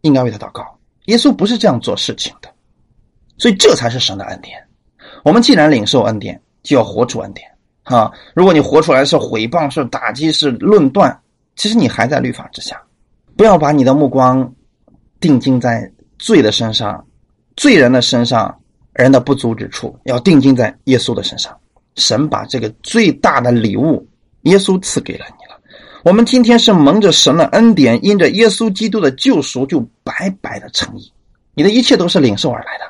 [0.00, 0.64] 应该为他祷告。
[1.08, 2.48] 耶稣不是这样做事情的，
[3.36, 4.58] 所以这才是神的恩典。
[5.24, 7.46] 我们既然领受恩典，就要活出恩典
[7.82, 8.10] 啊！
[8.34, 11.20] 如果你活出来是毁谤、是打击、是论断，
[11.54, 12.80] 其实你还在律法之下。
[13.36, 14.50] 不要把你的目光
[15.20, 17.06] 定睛在罪的身上、
[17.56, 18.58] 罪人的身上、
[18.94, 21.54] 人的不足之处，要定睛在耶稣的身上。
[21.96, 24.08] 神把这个最大的礼物
[24.42, 25.60] 耶稣赐给了你了。
[26.04, 31.12] 我们今天是蒙着神的恩典，因着耶稣基督的救赎，就白白的诚意。
[31.54, 32.84] 你的一切都是领受而来的。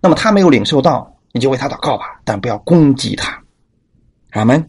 [0.00, 3.42] 那么他没有领受到，你就为他祷告吧，但不要攻击他。
[4.30, 4.68] 阿门。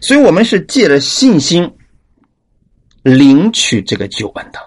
[0.00, 1.70] 所以我们是借着信心
[3.02, 4.58] 领取这个救恩的。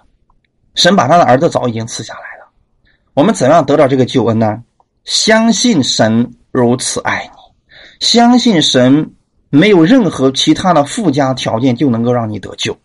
[0.76, 2.52] 神把他的儿子早已经赐下来了。
[3.14, 4.62] 我们怎样得到这个救恩呢？
[5.04, 7.40] 相信神如此爱你。
[8.00, 9.15] 相信神
[9.50, 12.78] 没有任何其他的附加条件就能够让你得救，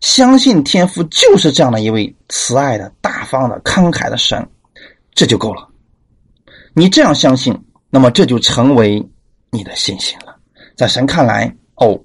[0.00, 4.44] 相信天父就是这样的一位慈爱的、大方的、慷慨的神，
[5.14, 5.68] 这就够了。
[6.74, 7.56] 你这样相信，
[7.90, 9.04] 那么这就成为
[9.50, 10.36] 你的信心了。
[10.76, 12.00] 在神看来，哦，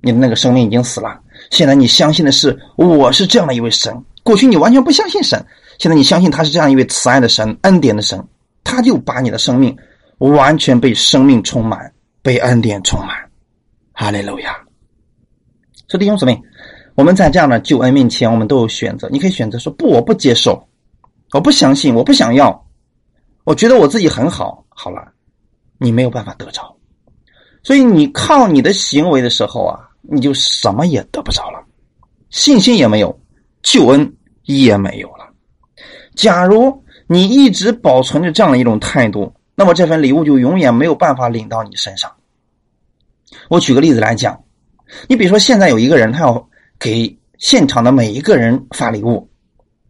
[0.00, 1.20] 你的那个生命已经死了。
[1.50, 4.04] 现在你相信的是我是这样的一位神。
[4.22, 5.44] 过去你完全不相信神，
[5.78, 8.26] 现在你相信他是这样一位慈爱的神、恩典的神，
[8.64, 9.76] 他就把你的生命。
[10.18, 11.92] 完全被生命充满，
[12.26, 13.16] 被恩典充满，
[13.92, 14.52] 哈利路亚！
[15.86, 16.42] 所以弟兄姊妹，
[16.96, 19.08] 我们在这样的救恩面前，我们都有选择。
[19.12, 20.68] 你可以选择说：“不，我不接受，
[21.32, 22.66] 我不相信，我不想要，
[23.44, 25.12] 我觉得我自己很好。”好了，
[25.78, 26.76] 你没有办法得着。
[27.62, 31.64] 所以你靠你的行为的时候啊，你就什么也得不着了，
[32.30, 33.16] 信心也没有，
[33.62, 35.32] 救恩也没有了。
[36.16, 42.12] 假如你一直保存着这样的一种态度，那么这份礼物就永远没有办法领到你身上。
[43.48, 44.40] 我举个例子来讲，
[45.08, 49.28] 你比如说现在有一个人，他要给现场的每一个人发礼物，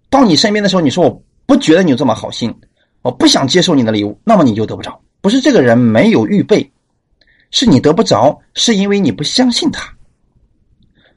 [0.09, 2.55] 到你身边的时候，你说我不觉得你有这么好心，
[3.03, 4.99] 我不想接受你的礼物，那么你就得不着。
[5.21, 6.73] 不是这个人没有预备，
[7.51, 9.93] 是你得不着，是因为你不相信他。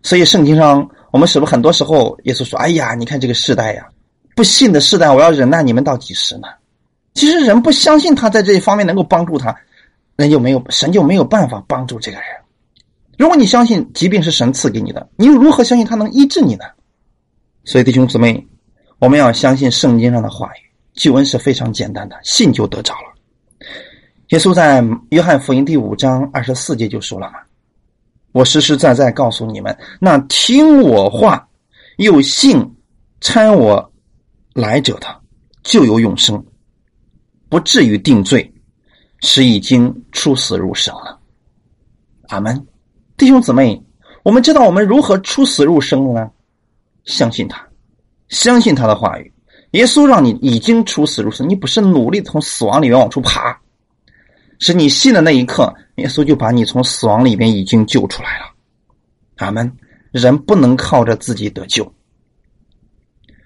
[0.01, 3.87] 所以圣经上，我们是不是很多时候耶稣说：“哎呀，你看这个时代呀，
[4.35, 6.47] 不信的时代，我要忍耐你们到几时呢？”
[7.19, 9.53] 其实人不相信他在这一方面能够帮助他，
[10.15, 12.27] 那就没有神就没有办法帮助这个人。
[13.17, 16.63] 如果你相信疾病是神赐给你的，你又如何相信他能医治你呢？
[17.65, 18.47] 所以弟兄姊妹，
[18.99, 20.59] 我们要相信圣经上的话语，
[20.93, 23.67] 救恩是非常简单的，信就得着了。
[24.29, 27.39] 耶稣在约翰福音第五章二十四节就说了嘛
[28.31, 31.49] ：“我实实在在告诉你们，那听我话
[31.97, 32.77] 又信
[33.19, 33.91] 参我
[34.53, 35.07] 来者的，
[35.63, 36.41] 就有永生。”
[37.49, 38.53] 不至于定罪，
[39.21, 41.19] 是已经出死入生了。
[42.29, 42.67] 阿门，
[43.17, 43.83] 弟兄姊妹，
[44.23, 46.31] 我们知道我们如何出死入生了呢？
[47.05, 47.67] 相信他，
[48.29, 49.33] 相信他的话语。
[49.71, 53.59] 耶稣让你已经出死入生，你不是努力从死亡里面往出爬，
[54.59, 58.45] 是你信的那一刻，耶稣就把你从死亡里面已经救出来了。
[59.37, 59.71] 阿门。
[60.11, 61.93] 人不能靠着自己得救，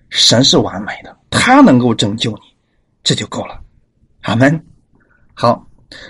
[0.07, 2.41] 神是完美的，他能够拯救你，
[3.03, 3.61] 这就够了。
[4.23, 4.65] 阿门。
[5.33, 5.65] 好，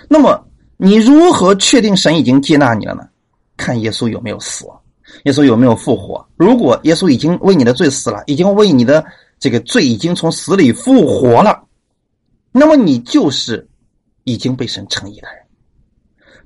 [0.10, 0.47] 那么
[0.78, 3.08] 你如何确定神已经接纳你了呢？
[3.56, 4.65] 看耶稣有没有死，
[5.26, 6.28] 耶稣有没有复活。
[6.36, 9.06] 如果耶稣已经为你的罪死了，已经为你的
[9.39, 11.63] 这个罪已经从死里复活了，
[12.52, 13.67] 那么你就是
[14.23, 15.38] 已经被神称义的人。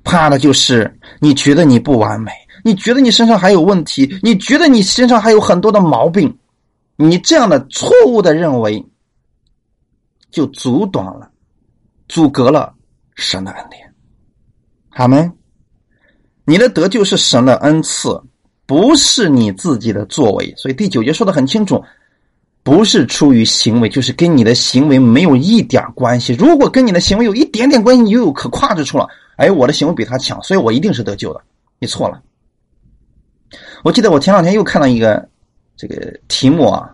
[0.04, 2.30] 怕的就是你觉得你不完美，
[2.62, 6.38] 你觉得你身上还有问题，你觉得你身上还有很多的毛病，
[6.96, 8.84] 你这样的错误的认为，
[10.30, 11.30] 就阻挡了。
[12.08, 12.74] 阻隔了
[13.14, 13.94] 神的恩典，
[14.90, 15.30] 阿门。
[16.44, 18.18] 你的得救是神的恩赐，
[18.64, 20.54] 不是你自己的作为。
[20.56, 21.84] 所以第九节说的很清楚，
[22.62, 26.32] 不是出于行为，就是跟你的行为没有一点关系。
[26.32, 29.06] 如果跟你的行为有一点点关系，你就有可夸之处了。
[29.36, 31.42] 哎，我的行为比他强，所以我一定是得救的。
[31.78, 32.22] 你错了。
[33.84, 35.28] 我记得我前两天又看到一个
[35.76, 36.90] 这个题目啊。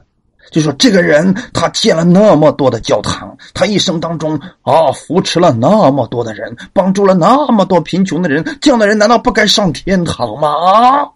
[0.51, 10.49] 就说这个人他建了那么多的教堂，他一生当中啊扶持了那么多的人，帮助了那么多贫穷的人，这样的人难道不该上天堂吗？
[10.51, 11.09] 啊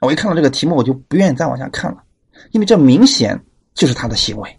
[0.00, 1.98] 我一看到这个题目，我就不愿意再往下看了，
[2.50, 3.40] 因为这明显
[3.74, 4.58] 就是他的行为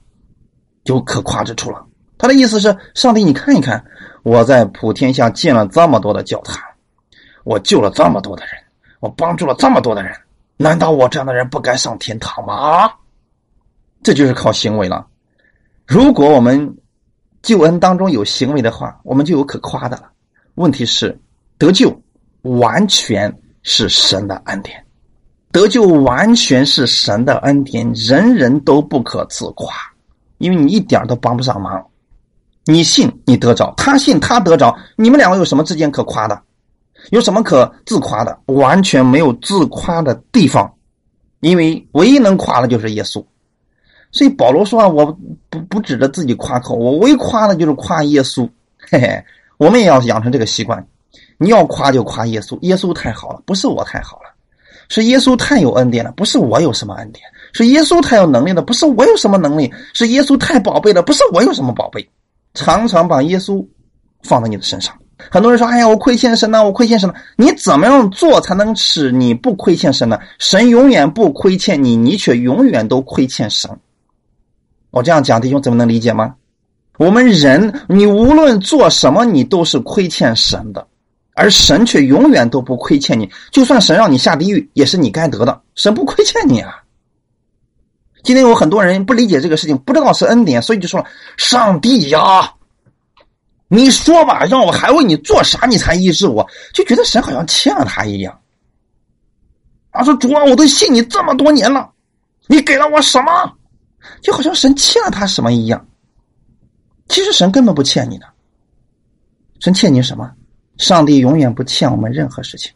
[0.85, 1.85] 有可夸之处了。
[2.17, 3.83] 他的意思是：上帝，你看一看，
[4.23, 6.57] 我在普天下建了这么多的教堂，
[7.43, 8.53] 我救了这么多的人，
[9.01, 10.15] 我帮助了这么多的人，
[10.57, 12.55] 难道我这样的人不该上天堂吗？
[12.55, 12.91] 啊
[14.05, 15.03] 这就是靠行为了。
[15.87, 16.77] 如果我们
[17.41, 20.03] 救恩当中有行为的话，我们就有可夸的了。
[20.53, 21.19] 问题是，
[21.57, 21.91] 得救
[22.43, 24.85] 完全是神的恩典，
[25.51, 29.73] 得救完全是神的恩典，人人都不可自夸，
[30.37, 31.83] 因为你一点都帮不上忙。
[32.65, 36.39] 你信你得着，他信他得着，你们两个有什么之间可夸的？
[37.09, 38.39] 有什么可自夸的？
[38.45, 40.71] 完全没有自夸的地方，
[41.39, 43.25] 因为唯一能夸的就是耶稣。
[44.11, 45.05] 所以保罗说啊，我
[45.49, 48.49] 不不指着自己夸口，我唯夸的就是夸耶稣。
[48.89, 49.23] 嘿嘿，
[49.57, 50.85] 我们也要养成这个习惯，
[51.37, 54.29] 你要夸就夸耶稣，耶稣太好了，不是我太好了，
[54.89, 62.07] 是耶稣太有恩典了，不是我有什么恩典，是耶稣太有能力了，不是我有什么能力，是耶稣太宝贝了，不是我有什么宝贝。
[62.53, 63.65] 常常把耶稣
[64.23, 64.95] 放在你的身上。
[65.31, 70.19] 很多人说：“哎呀，我亏欠神呢，我亏欠神了。”你怎么样做才能使你不亏欠神呢？
[70.39, 73.69] 神永远不亏欠你，你却永远都亏欠神。
[74.95, 76.35] 我这样讲，弟兄怎么能理解吗？
[76.97, 80.87] 我们人，你无论做什么，你都是亏欠神的，
[81.33, 83.29] 而神却永远都不亏欠你。
[83.51, 85.61] 就算神让你下地狱，也是你该得的。
[85.75, 86.81] 神不亏欠你啊。
[88.23, 92.53] 今天有很多人不理解这个事情，不知道是恩典，所以就说了：“上帝呀，
[93.67, 98.39] 你说吧，让我还为你做啥，你才医治我？”就觉得神好像欠了他一样。
[99.91, 101.91] 他说：“主啊，我都信你这么多年了，
[102.47, 103.51] 你给了我什么？
[104.21, 105.87] 就好像神欠了他什么一样。
[107.07, 108.25] 其实神根本不欠你的，
[109.59, 110.31] 神欠你什么？
[110.77, 112.71] 上帝永远不欠我们任何事情。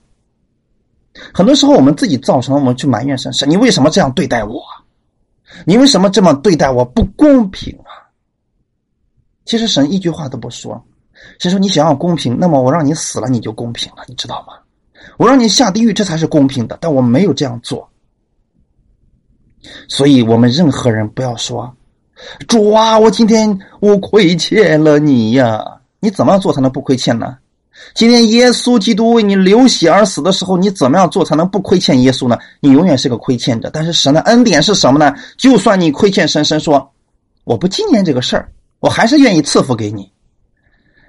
[1.34, 4.62] 很多时候我们自己造成了，我们去埋怨神，神你为什么这样对待我？”
[5.66, 6.86] 你为什么这么对待我？
[6.86, 8.06] 不公平啊！
[9.46, 10.82] 其实神一句话都不说，
[11.40, 14.54] 神说你想要公平，那么我让你死了你就公平了，你知道吗？
[15.18, 16.78] 我让你下地狱，这才是公平的。
[16.80, 17.90] 但我没有这样做，
[19.88, 21.74] 所以我们任何人不要说
[22.48, 25.64] 主啊，我今天我亏欠了你呀！
[26.00, 27.38] 你怎么样做才能不亏欠呢？
[27.94, 32.38] 今天耶稣基督为你流血而死的时候，你怎么样做才能不亏欠耶稣呢？
[32.60, 33.70] 你永远是个亏欠者。
[33.72, 35.16] 但是神的恩典是什么呢？
[35.38, 36.92] 就算你亏欠神，神说
[37.46, 40.12] 我不纪念这个事儿，我还是愿意赐福给你。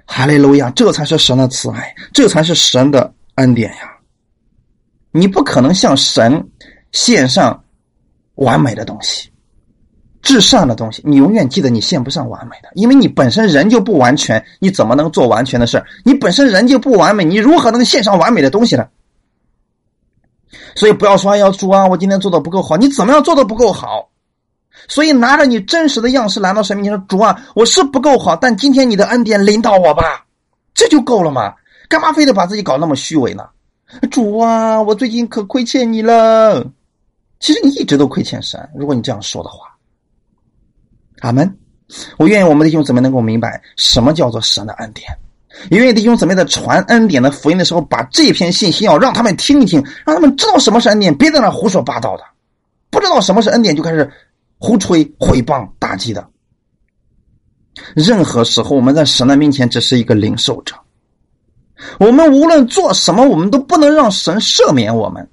[0.05, 3.97] 哈利路亚，这才是神的慈爱，这才是神的恩典呀！
[5.11, 6.49] 你不可能向神
[6.93, 7.61] 献上
[8.43, 9.29] 完美的东西。
[10.21, 18.87] 至上的东西，你永远记得你献不上完美的，因为你本身人就不完全，你怎么能做完全的事你本身人就不完美，你如何能献上完美的东西呢？
[20.75, 24.09] 所以不要说要主啊，我今天做的不够好，你怎么样做的不够好？
[24.87, 30.25] 所以拿着你真实的样式来到神面前说：“主啊，我是不够好，但今天你的恩典领导我吧，
[30.73, 31.53] 这就够了嘛？
[31.89, 33.43] 干嘛非得把自己搞那么虚伪呢？”
[34.11, 36.65] 主啊，我最近可亏欠你了。
[37.41, 39.67] 其实你一直都亏欠神，如果你这样说的话。
[41.19, 41.57] 阿门！
[42.17, 45.05] 我愿意我们的弟兄姊妹能够明白什么叫做神的恩典。
[45.69, 52.23] 也愿意弟兄姊妹在传恩典的福音的时候，把这篇信息要让他们听一听，让他们知道什么是恩典，别在那胡说八道的。
[52.89, 54.09] 不知道什么是恩典就开始
[54.57, 56.27] 胡吹、毁谤、打击的。
[57.95, 60.75] 任何时候，我们在神的面前只是一个领受者。
[61.99, 65.29] 我们无论做什么，我们都不能让神赦免我们。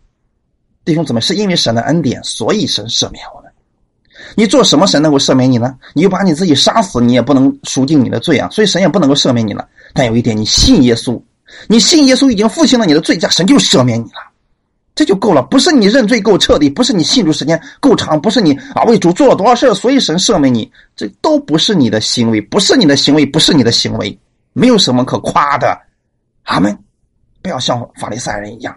[0.89, 3.53] 弟兄姊妹，是因为神的恩典，所以神赦免我们。
[4.35, 5.77] 你做什么神能够赦免你呢？
[5.93, 8.49] 你就把你自己杀死，你也不能赎尽你的罪啊！
[8.51, 9.69] 所以神也不能够赦免你了。
[9.93, 11.21] 但有一点，你信耶稣，
[11.67, 14.33] 你信耶稣已经付清了你的罪加，神就赦免你了，
[14.95, 15.43] 这就够了。
[15.43, 24.19] 不是你认罪够彻底，不是你信主时间够长，不是你啊为主做了多少事所以神赦免你，这都不是你的行为，不是你的行为，不是你的行为，
[24.55, 25.79] 没有什么可夸的。
[26.45, 26.77] 阿门！
[27.43, 28.75] 不要像法利赛人一样，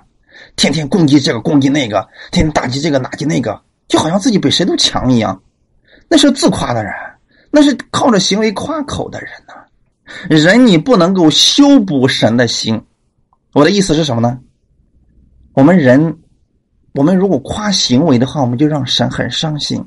[0.55, 3.61] 天天攻击这个攻击那个，天天打击这个打击那个。
[3.87, 5.43] 就好像自己比谁都强一样，
[6.07, 6.93] 那是自夸的人，
[7.51, 9.53] 那是靠着行为夸口的人呐。
[10.29, 12.81] 人你不能够修补神的心，
[13.53, 14.39] 我的意思是什么呢？
[15.53, 16.19] 我们人，
[16.93, 19.85] 我们如果夸行为的话，我们就让神很伤心。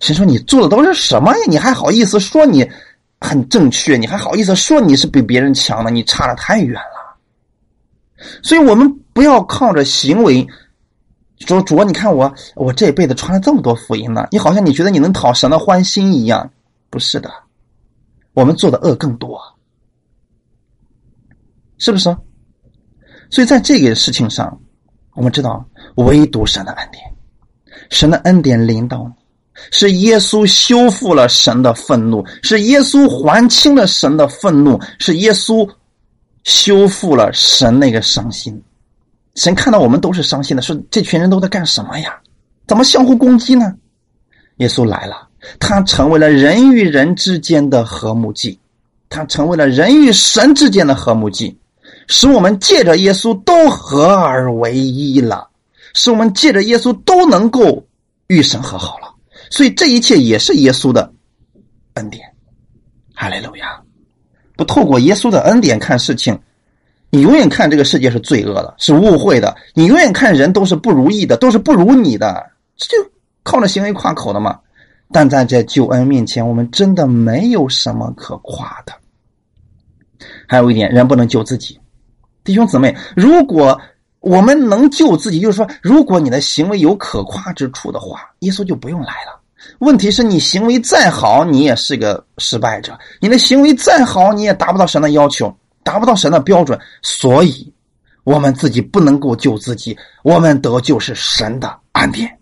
[0.00, 1.38] 神说：“你做的都是什么呀？
[1.46, 2.70] 你还好意思说你
[3.20, 3.98] 很正确？
[3.98, 5.90] 你还好意思说你是比别人强的？
[5.90, 7.18] 你差的太远了。”
[8.42, 10.46] 所以，我们不要靠着行为。
[11.46, 16.50] 说主，你看我，我这辈子传了这么多福音呢，你好像你觉得你能讨神的欢心一样，
[16.90, 17.30] 不是的，
[18.34, 19.40] 我们做的恶更多，
[21.78, 22.14] 是不是？
[23.30, 24.60] 所以在这个事情上，
[25.14, 27.02] 我们知道唯独神的恩典，
[27.88, 29.14] 神的恩典领导你，
[29.70, 35.66] 是耶稣修复了神的愤怒，是耶稣还清了神的愤怒，是耶稣
[36.44, 38.62] 修复了神那个伤心。
[39.40, 42.20] 神看到我们都是伤心的，说这群人都在干什么呀？
[42.66, 43.74] 怎么相互攻击呢？
[44.58, 45.28] 耶稣来了，
[45.58, 48.58] 他成为了人与人之间的和睦剂。
[49.08, 51.58] 他成为了人与神之间的和睦剂，
[52.06, 55.48] 使我们借着耶稣都合而为一了，
[55.94, 57.86] 使我们借着耶稣都能够
[58.26, 59.08] 与神和好了。
[59.48, 61.10] 所以这一切也是耶稣的
[61.94, 62.22] 恩典。
[63.14, 63.80] 哈利路亚！
[64.54, 66.38] 不透过耶稣的恩典看事情，
[67.10, 73.10] 你永远看这个世界是罪恶的，是误会的；你永远看人都是不如意的，都是不如你的，这就
[73.42, 74.58] 靠着行为夸口的嘛。
[75.12, 78.92] 但在这救恩面前，我们真的没有什么可夸的。
[80.46, 81.78] 还有一点，人不能救自己。
[82.44, 83.80] 弟兄姊妹，如果
[84.20, 89.40] 我们能救自己，就是说，如果你的行为有可夸之处的话，耶稣就不用来了。
[89.80, 96.78] 问题是你行为再好，你也是个失败者；你的行为再好，你也达不到神的要求，达不到神的标准。
[97.02, 97.72] 所以，
[98.24, 102.38] 我们自己不能够救自己，我们得救是神的恩典。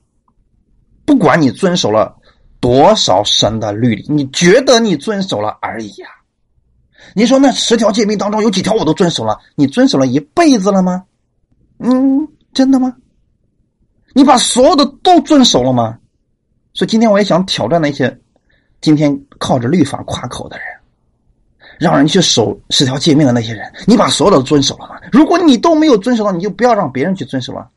[1.05, 2.15] 不管你遵守了。
[2.61, 4.05] 多少神的律例？
[4.09, 6.09] 你觉得你遵守了而已呀？
[7.15, 9.39] 你说那十条诫命当中有几条我都遵守了？
[9.55, 11.05] 你遵守了一辈子了吗？
[11.79, 12.97] 嗯，真的吗？
[14.13, 16.01] 你把所有的都遵守了吗？
[16.75, 18.21] 所以今天我也想挑战那些
[18.81, 20.67] 今天靠着律法夸口的人，
[21.79, 24.97] 让人去守十条诫命的那些人，你把所有的都遵守了吗？
[25.13, 27.69] 如果你都没有遵守到，你就不要让别人去遵守了。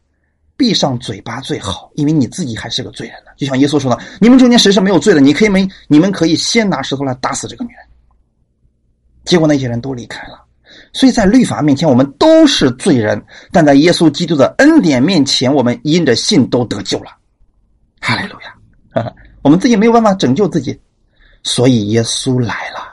[0.58, 3.32] 闭上嘴巴最好，因为你自己还是个罪人呢。
[3.36, 5.20] 就像耶稣说的：“你们中间谁是没有罪的？
[5.20, 7.80] 你可以没，你们可以先拿石头来打死这个女人。”
[9.26, 10.40] 结果那些人都离开了。
[10.94, 13.18] 所以在律法面前，我们都是罪人；
[13.52, 17.12] 但在耶稣基督的恩典面前，我们因着信都得救了。
[18.00, 19.12] 哈利路亚！
[19.42, 20.80] 我们自己没有办法拯救自己，
[21.42, 22.91] 所以耶稣来了。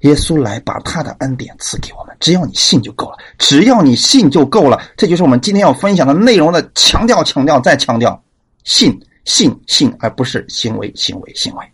[0.00, 4.80] 耶稣来把他的恩典赐给我们，只要你信就够了，只要你信就够了。
[4.96, 8.22] 这就是我们今天要分享的内容的强调、强调再强调：
[8.64, 11.64] 信、信、信，而不是行为、行为、行为。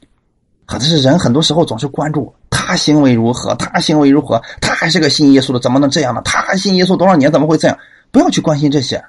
[0.66, 6.20] 可是人很多时候总是关注他行为如何，他行为如何，他还是个信耶稣的，怎么能这样呢？
[6.24, 7.78] 他信耶稣多少年，怎么会这样？
[8.10, 9.04] 不要去关心这些，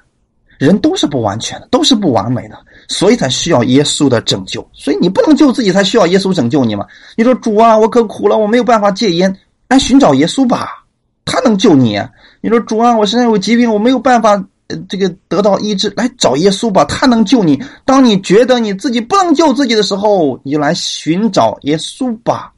[0.58, 2.58] 人都是不完全的，都是不完美的。
[2.88, 6.86] 所以才需要耶稣的拯救，所以你不能救自己，才需要耶稣拯救你嘛？
[7.16, 9.36] 你说主啊，我可苦了，我没有办法戒烟，
[9.68, 10.86] 来寻找耶稣吧，
[11.26, 12.00] 他能救你。
[12.40, 17.62] 你说主啊，我身上有疾病，我没有办法呃这个得到医治，来找耶稣吧，他能救你。
[17.84, 22.52] 当你觉得你自己不能救自己的时候，你就来寻找耶稣吧。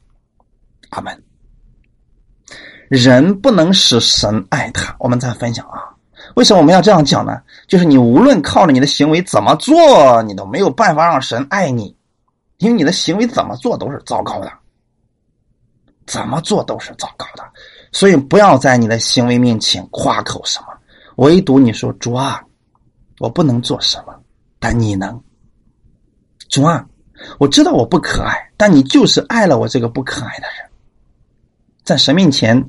[0.91, 1.21] 阿门。
[2.87, 5.90] 人不能使神爱他，我们再分享啊。
[6.35, 7.41] 为什么我们要这样讲呢？
[7.67, 11.95] 就是你无论靠着你的行为怎么做，你都没有办法让神爱你，
[12.57, 14.51] 因为你的行为怎么做都是糟糕的，
[16.05, 17.43] 怎么做都是糟糕的。
[17.91, 20.67] 所以不要在你的行为面前夸口什么，
[21.17, 22.41] 唯独你说主啊，
[23.19, 24.13] 我不能做什么，
[24.59, 25.21] 但你能。
[26.47, 26.85] 主啊，
[27.39, 30.69] 我知道我不可爱，但你就是爱了我这个不可爱的人，
[31.83, 32.63] 在神面前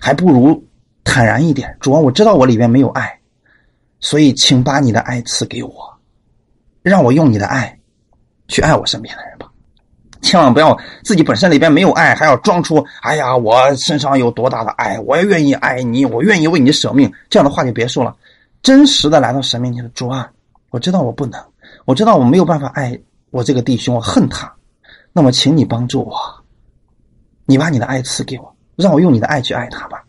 [0.00, 0.67] 还不如。
[1.08, 3.18] 坦然一点，主啊，我知道我里面没有爱，
[3.98, 5.72] 所以请把你的爱赐给我，
[6.82, 7.78] 让我用你的爱
[8.46, 9.50] 去爱我身边的人吧。
[10.20, 17.10] 千万不要自己本身里边没有爱，还要装出哎呀，我身上有多大的爱，我也愿意爱你，我愿意为你舍命。
[17.30, 18.14] 这样的话就别说了，
[18.62, 20.30] 真实的来到神面前的主啊，
[20.68, 21.42] 我知道我不能，
[21.86, 23.00] 我知道我没有办法爱
[23.30, 24.52] 我这个弟兄，我恨他，
[25.14, 26.14] 那么请你帮助我，
[27.46, 30.04] 你把你的爱赐给我，让我用你的爱去爱他吧。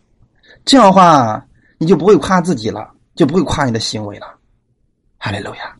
[0.64, 1.44] 这样的话，
[1.78, 4.26] 你就不会夸自己了，就不会夸你的行为了。
[5.18, 5.76] 哈利路亚，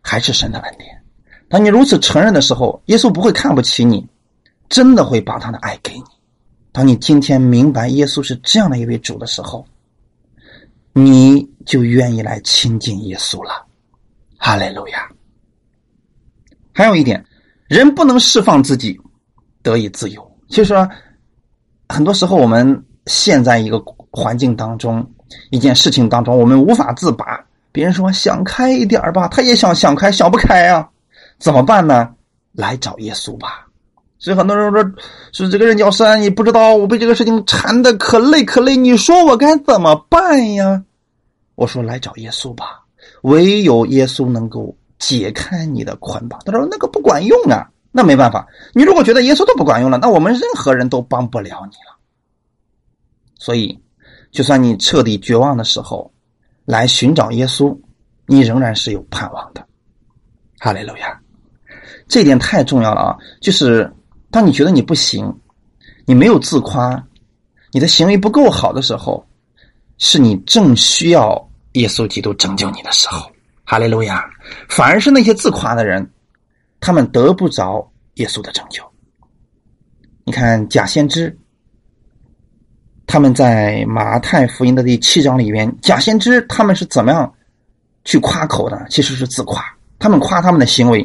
[0.00, 0.88] 还是神的恩典。
[1.48, 4.06] 当你如此承认的时候，耶稣不会看不起你，
[4.68, 6.04] 真的会把他的爱给你。
[6.72, 9.66] 当你今天明白耶稣是这样的一位主的时候，
[10.92, 13.66] 你就愿意来亲近耶稣了。
[14.38, 15.08] 哈利路亚。
[16.72, 17.24] 还有一点，
[17.68, 18.98] 人不能释放自己
[19.62, 20.38] 得以自由。
[20.48, 20.74] 其实，
[21.88, 23.82] 很多时候我们陷在一个。
[24.12, 25.08] 环境当中，
[25.50, 27.40] 一件事情当中，我们无法自拔。
[27.70, 30.88] 别人说想开一点吧，他也想想开，想不开啊，
[31.38, 32.08] 怎么办呢？
[32.50, 33.68] 来找耶稣吧。
[34.18, 34.84] 所以很多人说，
[35.30, 40.82] 是这个人叫山，你不知道我被这个事情缠的可累可累，你说我该怎么办呀？
[41.54, 42.80] 我说来找耶稣吧，
[43.22, 46.40] 唯有耶稣能够解开你的捆绑。
[46.44, 48.44] 他说那个不管用啊，那没办法。
[48.74, 51.99] 你如果觉得耶稣都不管用了，那我们任何人都帮不了你了。
[53.40, 53.76] 所以。
[54.32, 56.08] 就算你彻底绝望的时候，
[56.64, 57.76] 来寻找耶稣，
[58.26, 59.66] 你仍然是有盼望的。
[60.60, 61.20] 哈利路亚，
[62.06, 63.18] 这一点太重要了啊！
[63.40, 63.92] 就是
[64.30, 65.36] 当你觉得你不行，
[66.06, 67.04] 你没有自夸，
[67.72, 69.26] 你的行为不够好的时候，
[69.98, 73.28] 是你正需要耶稣基督拯救你的时候。
[73.64, 74.24] 哈利路亚！
[74.68, 76.08] 反而是那些自夸的人，
[76.78, 78.84] 他们得不着耶稣的拯救。
[80.22, 81.36] 你看假先知。
[83.10, 87.34] 他们在马太福音的第七章里边，假先知他们是怎么样
[88.04, 88.86] 去夸口的？
[88.88, 89.60] 其实是自夸，
[89.98, 91.04] 他们夸他们的行为。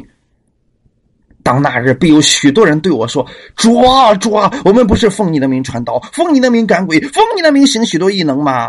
[1.42, 3.26] 当那日必有许多人对我说
[3.56, 8.68] ：“主啊，主啊，我们不是奉你的名传道，奉你的名赶鬼，奉你的名行许多异能吗？”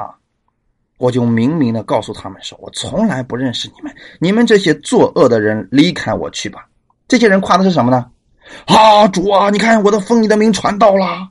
[0.97, 6.65] 我就明明的告诉他们说：“我从来不认识你们，你们这些作恶的人，离开我去吧。”
[7.07, 8.07] 这些人夸的是什么呢？
[8.65, 11.29] 啊，主啊，你看我都奉你的名传道了，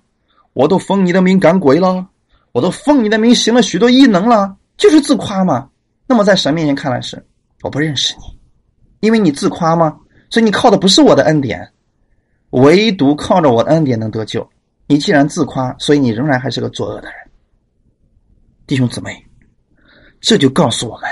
[0.56, 2.08] 我都封你的名赶鬼了，
[2.52, 5.68] 我都封你的名行了许多异能了，就是自夸嘛。
[6.06, 7.22] 那么在神面前看来是
[7.60, 8.22] 我不认识你，
[9.00, 10.00] 因为你自夸吗？
[10.30, 11.70] 所以你靠的不是我的恩典，
[12.52, 14.48] 唯独靠着我的恩典能得救。
[14.86, 17.16] 你既然自夸，所以你仍然还是个作恶的人，
[18.66, 19.14] 弟兄姊妹。
[20.22, 21.10] 这就告诉我们，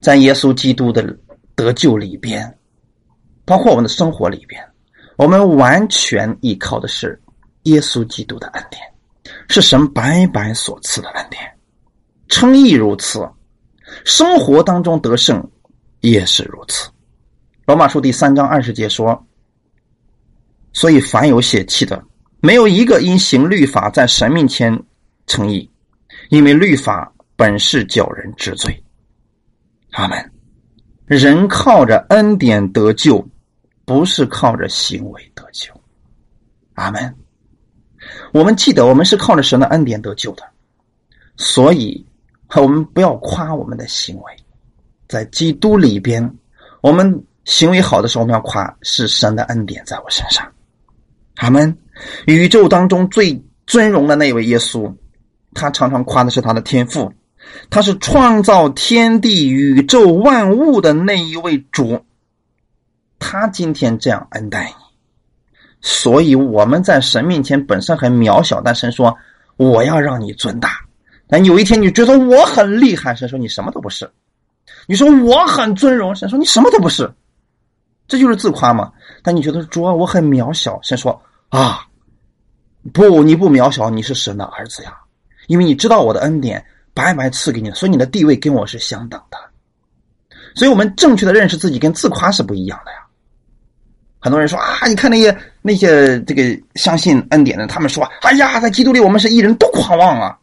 [0.00, 1.16] 在耶稣基督的
[1.54, 2.58] 得救里边，
[3.44, 4.60] 包括我们的生活里边，
[5.16, 7.21] 我们完全依靠的是
[7.64, 8.82] 耶稣基督的恩典，
[9.48, 11.42] 是神白白所赐的恩典。
[12.28, 13.28] 称义如此，
[14.04, 15.50] 生活当中得胜
[16.00, 16.90] 也是如此。
[17.66, 19.26] 罗马书第三章二十节说
[20.72, 22.02] ：“所以凡有血气的，
[22.40, 24.82] 没有一个因行律法在神面前
[25.26, 25.70] 称义，
[26.30, 28.84] 因为律法。”本是叫人知罪，
[29.92, 30.32] 阿门。
[31.06, 33.26] 人靠着恩典得救，
[33.84, 35.72] 不是靠着行为得救，
[36.74, 37.16] 阿门。
[38.32, 40.42] 我们记得，我们是靠着神的恩典得救的，
[41.36, 42.04] 所以
[42.54, 44.32] 我们不要夸我们的行为。
[45.08, 46.36] 在基督里边，
[46.80, 50.50] 我们行为好的时候，我们要夸是神的恩典在我身上，
[51.36, 51.76] 阿门。
[52.26, 54.92] 宇宙当中最尊荣的那位耶稣，
[55.54, 57.12] 他常常夸的是他的天赋。
[57.68, 62.00] 他是创造天地宇宙万物的那一位主，
[63.18, 64.81] 他今天这样恩待你，
[65.82, 69.14] 所以我们在神面前本身很渺小，但神说
[69.56, 70.78] 我要让你尊大。
[71.28, 74.10] 但有一天你觉得我很厉害，神说你什么都不是。
[74.86, 77.12] 你说我很尊荣，神说你什么都不是。
[78.08, 78.90] 这就是自夸嘛？
[79.22, 81.20] 但你觉得主啊我很渺小，神说
[81.50, 81.86] 啊
[82.92, 84.96] 不你不渺小，你是神的儿子呀，
[85.48, 86.64] 因为你知道我的恩典。
[86.94, 89.38] 白白赐给你，所以你的地位跟我是相等的。
[90.54, 92.98] 所以我们正确的认识自己跟自夸是不一样的呀。
[94.22, 100.38] 很多人说啊，你看那些那些这个相信恩典的，他们说，哎呀，在基督里我们是艺人，多狂妄啊！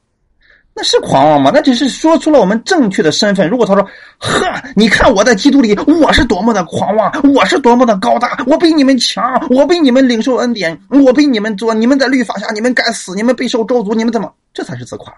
[0.76, 1.50] 那是狂妄吗？
[1.54, 3.48] 那只是说出了我们正确的身份。
[3.50, 3.82] 如果他说，
[4.18, 14.30] 呵，你看我在基督里，我是多么的狂妄，我是多么的高大，我比你们强，我比你们领受恩典，我比你们做，你们在律法下，你们该死，你们备受咒诅，你们怎么？
[14.54, 15.14] 这才是自夸。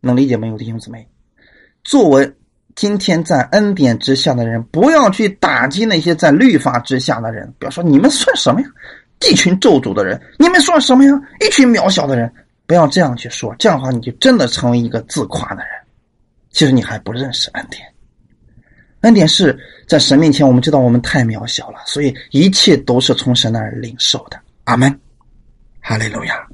[0.00, 1.08] 能理解没有，弟兄姊妹？
[1.84, 2.32] 作为
[2.78, 7.52] 今天在恩典之下的人，不要去打击那些在律法之下的人。
[7.58, 8.68] 不要说你们算什么呀？
[9.28, 11.10] 一群咒诅的人，你们算什么呀？
[11.40, 12.32] 一群渺小的人，
[12.68, 13.52] 不要这样去说。
[13.58, 15.72] 这样的话，你就真的成为一个自夸的人。
[16.52, 17.82] 其实你还不认识恩典。
[19.00, 19.58] 恩典是
[19.88, 24.38] 在神面前，我们知道我们太渺小了，所以一切都是从神那儿领受的。
[24.62, 25.00] 阿门，
[25.80, 26.46] 哈利路亚。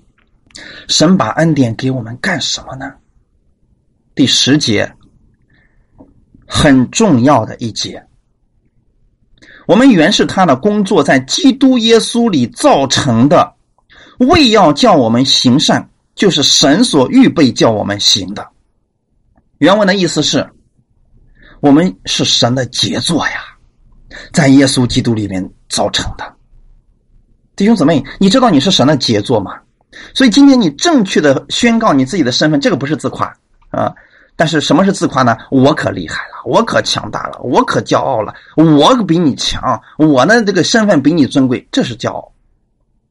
[0.89, 2.95] 神把恩典给我们干什么呢？
[4.14, 4.91] 第十节，
[6.55, 8.01] 很重要的一节。
[9.67, 13.55] 我们原是他的工作，在基督耶稣里造成的，
[14.19, 18.47] 为要叫我们行善，就是神所预备叫我们行的。
[19.59, 20.49] 原文的意思是，
[21.59, 23.41] 我们是神的杰作呀，
[24.33, 26.37] 在耶稣基督里面造成的。
[27.57, 29.59] 弟兄姊妹，你知道你是神的杰作吗？
[30.15, 33.37] 所以今天你正确的宣告你自己的身份，这个不是自夸。
[33.71, 33.93] 啊！
[34.37, 35.37] 但是什么是自夸呢？
[35.51, 42.32] 我可厉害了，我可强大了，我可骄傲了，我比你强，我呢这个身份比你尊贵，这是骄傲，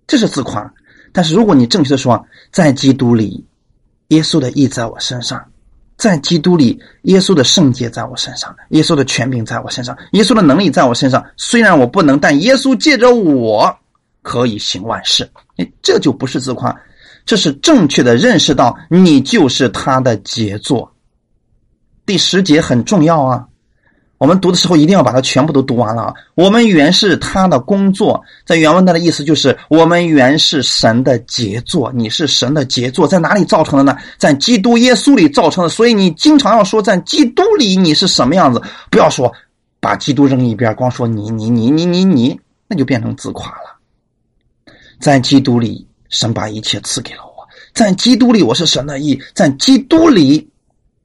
[0.05, 0.73] 这是自夸。
[1.13, 3.45] 但是如果你正确的说，在基督里，
[4.09, 5.43] 耶稣的义在我身上，
[5.95, 11.23] 在基督里，耶稣的圣洁在我身上，耶稣的权柄在我身上，耶稣的能力在我身上。
[11.37, 13.73] 虽然我不能，但耶稣借着我
[14.21, 15.29] 可以行万事。
[15.57, 16.75] 哎，这就不是自夸。
[17.25, 20.92] 这是正确的认识到你就是他的杰作。
[22.05, 23.47] 第十节很重要啊，
[24.17, 26.13] 我们读的时候一定要把它全部都读完了啊。
[26.35, 31.91] 我们原是他的工作，在原文的意思就是我们原是神的杰作。
[31.93, 33.97] 你是神的杰作，在哪里造成的呢？
[34.17, 35.69] 在基督耶稣里造成的。
[35.69, 39.31] 所以你经常要说在基督里你是什么样子，不要说
[39.79, 44.73] 把基督扔一边，光说你你你你你你，那就变成自夸了。
[44.99, 45.87] 在基督里。
[46.09, 47.43] 神把一切赐给了我，
[47.73, 50.47] 在基督里我是神的义，在基督里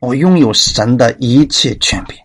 [0.01, 2.17] 我拥有神的一切权柄，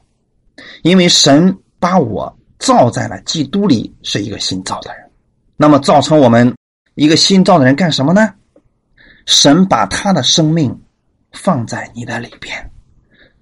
[0.84, 5.04] 因为神把我造在了基督里，是一个新造的人。
[5.58, 6.54] 那么造成我们
[6.96, 8.34] 一个新造的人干什么呢？
[9.26, 10.82] 神把他的生命
[11.32, 12.70] 放在你的里边，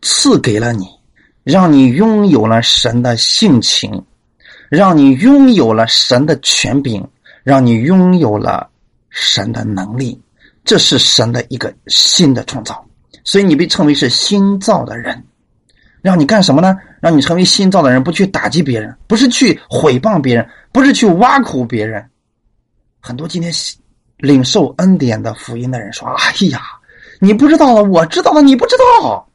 [0.02, 0.88] 赐给了你，
[1.44, 4.06] 让你拥有了神的性情，
[4.70, 7.06] 让你拥有了神的权柄，
[7.44, 8.70] 让你拥有了
[9.10, 10.22] 神的能力。
[10.64, 12.86] 这是神的一个新的创造，
[13.24, 15.24] 所以你被称为是新造的人。
[16.02, 16.76] 让你干什么呢？
[17.00, 22.04] 让你成为新造的人，不去打击别人，不是去毁谤别人，不是去挖苦别人。
[23.00, 23.54] 很多今天
[24.18, 26.62] 领受恩典的福音的人说：“哎呀，
[27.20, 29.30] 你不知道了，我知道了，你不知道。”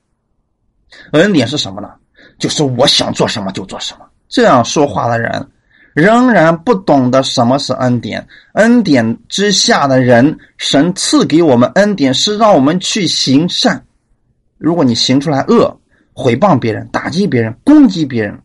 [1.13, 1.91] 恩典是什么呢？
[2.39, 4.07] 就是我想做什么就做什么。
[4.29, 5.49] 这样说话的人。
[5.97, 13.83] 仍然不懂得什么是恩典，恩典之下的人，神赐给我们恩典是让我们去行善。
[14.59, 15.81] 如果你行出来恶，
[16.13, 18.39] 毁谤别人、打击别人、攻击别人，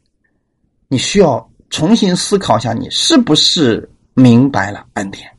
[0.88, 5.30] 你需要重新思考一下，你是不是明白了恩典？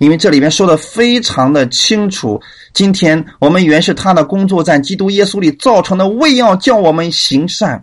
[0.00, 2.38] 因为这里面说的非常的清楚。
[2.74, 7.82] 今天我们原是他的工作，在基督耶稣里造成的，为要叫我们行善，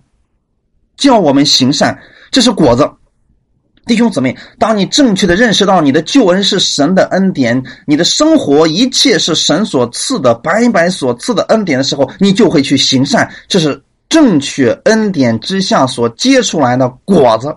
[0.96, 2.00] 叫我们行善，
[2.30, 2.88] 这是果子。
[3.86, 13.30] 弟兄姊妹，当你正确的认识到你的救恩是神的恩典，你的生活一切是神所赐的白白所赐的恩典的时候，你就会去行善。
[13.48, 17.56] 这是正确恩典之下所结出来的果子。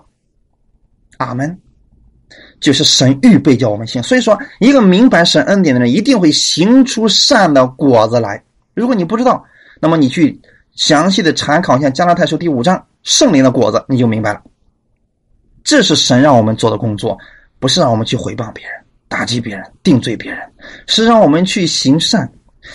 [1.17, 1.59] 阿门。
[2.59, 8.43] 就是神预备叫我们行，所以说，一个明白神恩典的人，一定会行出善的果子来。
[8.73, 9.45] 如果你不知道，
[9.79, 10.41] 那么你去
[10.75, 14.41] 详细的查考一下《加拉太书》第五章圣灵的果子，你就明白了。
[15.69, 17.15] 这是神让我们做的工作，
[17.59, 18.73] 不是让我们去诽谤别人、
[19.07, 20.39] 打击别人、定罪别人，
[20.87, 22.27] 是让我们去行善。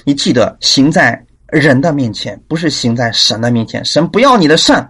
[0.04, 3.84] 你记得，行在人的面前，不是行在神的面前。
[3.84, 4.88] 神不要你的善，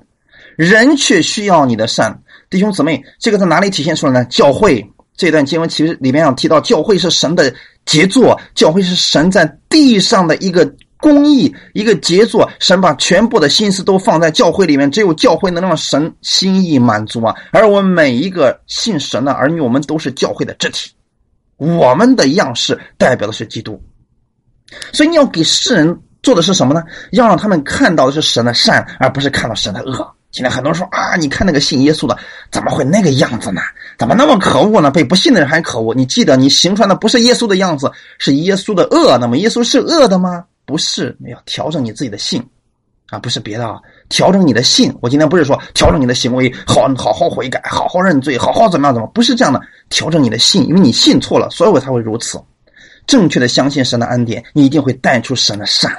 [0.55, 2.15] 人却需要你的善。
[2.51, 4.23] 弟兄姊妹，这个在哪里体现出来呢？
[4.27, 4.87] 教会
[5.17, 7.51] 这段经文其实里面要提到，教会是神的
[7.87, 10.71] 杰作，教会是神在地上的一个。
[11.05, 17.37] 公益一个杰作，神把全部的心思都放在教会里面，只有教会能让神心意满足啊！
[17.53, 20.93] 而我们每一个信神的儿女，我们都是教会的肢体，
[21.59, 23.79] 我们的样式代表的是基督，
[24.95, 26.83] 所以你要给世人做的是什么呢？
[27.13, 30.11] 要让他们看到的是神的善，而不是看到神的恶。
[30.31, 32.17] 现在很多人说啊，你看那个信耶稣的
[32.51, 33.61] 怎么会那个样子呢？
[33.99, 34.91] 怎么那么可恶呢？
[34.91, 35.95] 比不信的人还可恶。
[35.95, 39.19] 你记得，你行出来的不是耶稣的样子，是耶稣的恶。
[39.19, 40.47] 那么耶稣是恶的吗？
[40.65, 42.45] 不是要调整你自己的性，
[43.09, 44.97] 啊，不是别的啊，调整你的性。
[45.01, 49.61] 我今天不是说调整你的行为，好好好悔改，好好认罪，好好怎么样怎么，不是这样的。
[49.89, 52.41] 调整你的性，因为你信错了，所以我才会如此。
[53.07, 55.99] 正确的相信神的恩典，你一定会带出神的善来。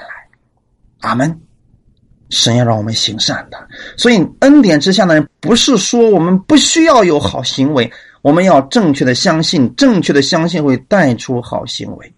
[1.01, 1.39] 阿门。
[2.31, 7.89] 神要让我们行善的，所以恩典之下的人，不是说我们不需要有好行为，
[8.23, 12.13] 我们要正确的相信，正确的相信会带出好行为。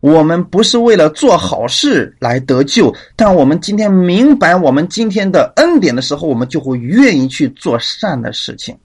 [0.00, 8.76] 我们不是为了做好事来得救，但我们今天明白我们今天的恩典的时候，我们就会愿意去做善的事情。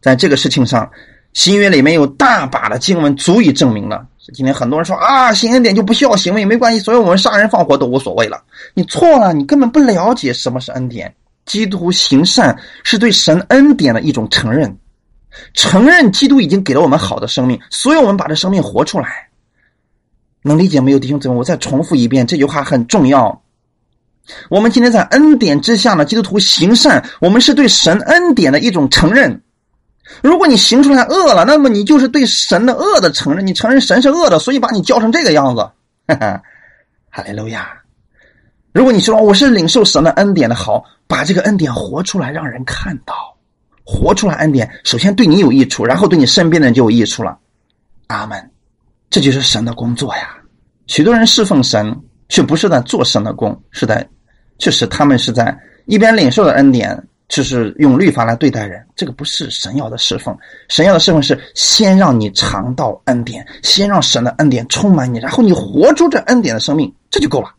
[0.00, 0.88] 在这个事情上，
[1.32, 4.06] 新约里面有大把的经文足以证明了。
[4.32, 8.42] 今天很多人说啊，行恩典就不需要行为，没关系，所以我们杀人放火都无所谓了。
[8.72, 11.12] 你错了，你根本不了解什么是恩典。
[11.44, 14.74] 基督行善是对神恩典的一种承认，
[15.52, 19.28] 承认基督已经给了我们好的生命，所以我们把这生命活出来。
[20.46, 21.34] 能理解没有，弟兄姊妹？
[21.34, 23.42] 我再重复一遍，这句话很重要。
[24.50, 29.40] 我们今天在恩典之下呢，基督徒行善，我们是对神恩典的一种承认。
[30.22, 33.46] 如果你行出来恶了，那么你就是对神的恶的承认。
[33.46, 35.66] 你承认神是恶的，所以把你教成这个样子。
[37.10, 37.80] 哈利路亚！
[38.72, 43.14] 如果你说我是领受神的恩典的，好，把这个恩典活出来，让人看到，
[43.82, 47.38] 活出来恩典，首先对你有益处，然后对你身边的人就有益处了。
[48.08, 48.50] 阿门。
[49.14, 50.34] 这就是神的工作呀！
[50.88, 51.96] 许多人侍奉神，
[52.28, 54.04] 却不是在做神的工，是在，
[54.58, 55.56] 确实他们是在
[55.86, 58.84] 一边领受的恩典，就是用律法来对待人。
[58.96, 60.36] 这个不是神要的侍奉，
[60.68, 67.54] 神要的侍奉是先让你尝到恩典，先让神的恩典充满你，然后你活出这恩典的生命，这就够了。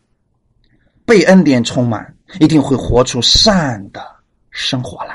[1.06, 4.02] 被恩典充满，一定会活出善的
[4.50, 5.14] 生活来；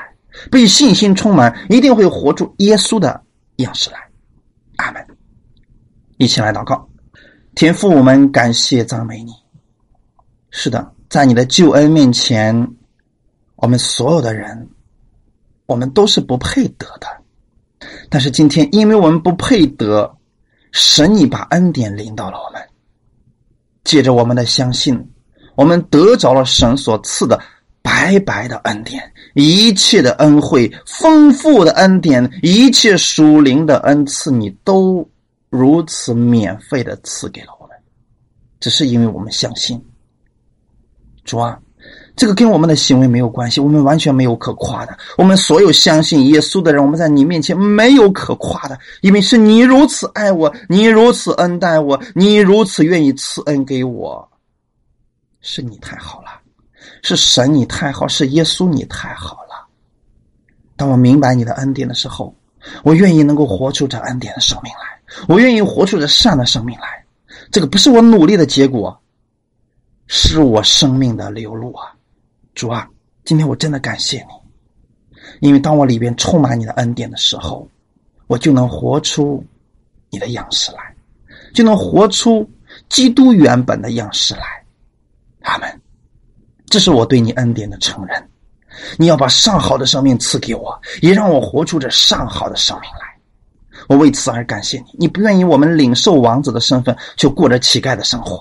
[0.50, 3.22] 被信心充满，一定会活出耶稣的
[3.58, 3.98] 样式来。
[4.78, 5.06] 阿门。
[6.22, 6.88] 一起来祷告，
[7.56, 9.32] 天父，我们感谢赞美你。
[10.52, 12.68] 是的，在你的救恩面前，
[13.56, 14.68] 我们所有的人，
[15.66, 17.08] 我们都是不配得的。
[18.08, 20.16] 但是今天，因为我们不配得，
[20.70, 22.62] 神你把恩典临到了我们，
[23.82, 25.10] 借着我们的相信，
[25.56, 27.36] 我们得着了神所赐的
[27.82, 35.04] 白白的恩典，一切的恩惠、丰富的恩典、一切属灵的恩赐，你都。
[35.52, 37.76] 如此免费的赐给了我们，
[38.58, 39.78] 只是因为我们相信。
[41.24, 41.60] 主啊，
[42.16, 44.96] 这个跟我们的行为没有关系，我们完全没有可夸的。
[45.18, 54.26] 我们所有相信耶稣的人，我们在你面前没有可夸的，因为是你如此爱我，你如此恩待我，你如此愿意赐恩给我，
[55.42, 56.40] 是你太好了，
[57.02, 59.68] 是神你太好，是耶稣你太好了。
[60.76, 62.34] 当我明白你的恩典的时候，
[62.82, 64.91] 我愿意能够活出这恩典的生命来。
[65.28, 67.04] 我愿意活出这善的生命来，
[67.50, 68.98] 这个不是我努力的结果，
[70.06, 71.92] 是我生命的流露啊！
[72.54, 72.88] 主啊，
[73.24, 77.68] 今天我真的感谢你，因为当我里边充满你的恩典的时候，
[78.26, 79.44] 我就能活出
[80.10, 80.94] 你的样式来，
[81.54, 82.48] 就能活出
[82.88, 84.42] 基督原本的样式来。
[85.42, 85.80] 阿门。
[86.66, 88.28] 这是我对你恩典的承认。
[88.96, 93.11] 你要把上好的生命赐给我，也让我活出这上好的生命来。
[93.88, 94.84] 我为此而感谢你。
[94.98, 98.36] 你不愿意我们领受王子的身份，就过着乞丐的生活；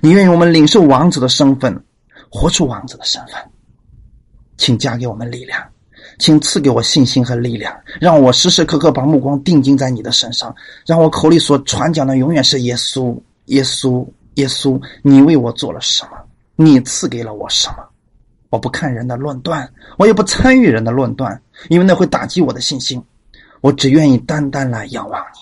[0.00, 1.84] 你愿意我们领受王子的身份，
[2.30, 3.34] 活出王子的身份。
[4.56, 5.58] 请加给我们力量，
[6.18, 10.54] 请赐给我信心和力量，让我时时刻刻把目光定睛在你的身上，
[10.86, 14.80] 让我口里所传讲的永远是耶稣，耶稣，耶稣。
[15.02, 16.18] 你为我做了什么？
[16.56, 17.76] 你赐给了我什么？
[18.50, 23.02] 我不看人的论断，我也不参与人的论断，因为那会打击我的信心。
[23.60, 25.38] 我只愿意单单来仰望你，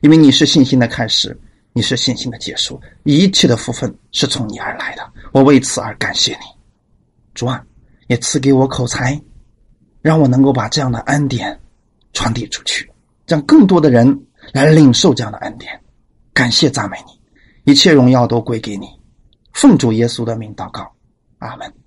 [0.00, 1.38] 因为你是信心的开始，
[1.72, 5.12] 你是信心的结束，一切的福分是从你而来的。
[5.32, 6.46] 我为此而感谢你，
[7.34, 7.62] 主啊，
[8.06, 9.20] 也赐给我口才，
[10.00, 11.60] 让我能够把这样的恩典
[12.12, 12.90] 传递出去，
[13.26, 15.78] 让更多的人来领受这样的恩典。
[16.32, 18.88] 感谢赞美你，一切荣耀都归给你。
[19.52, 20.90] 奉主耶稣的名祷告，
[21.38, 21.78] 阿门。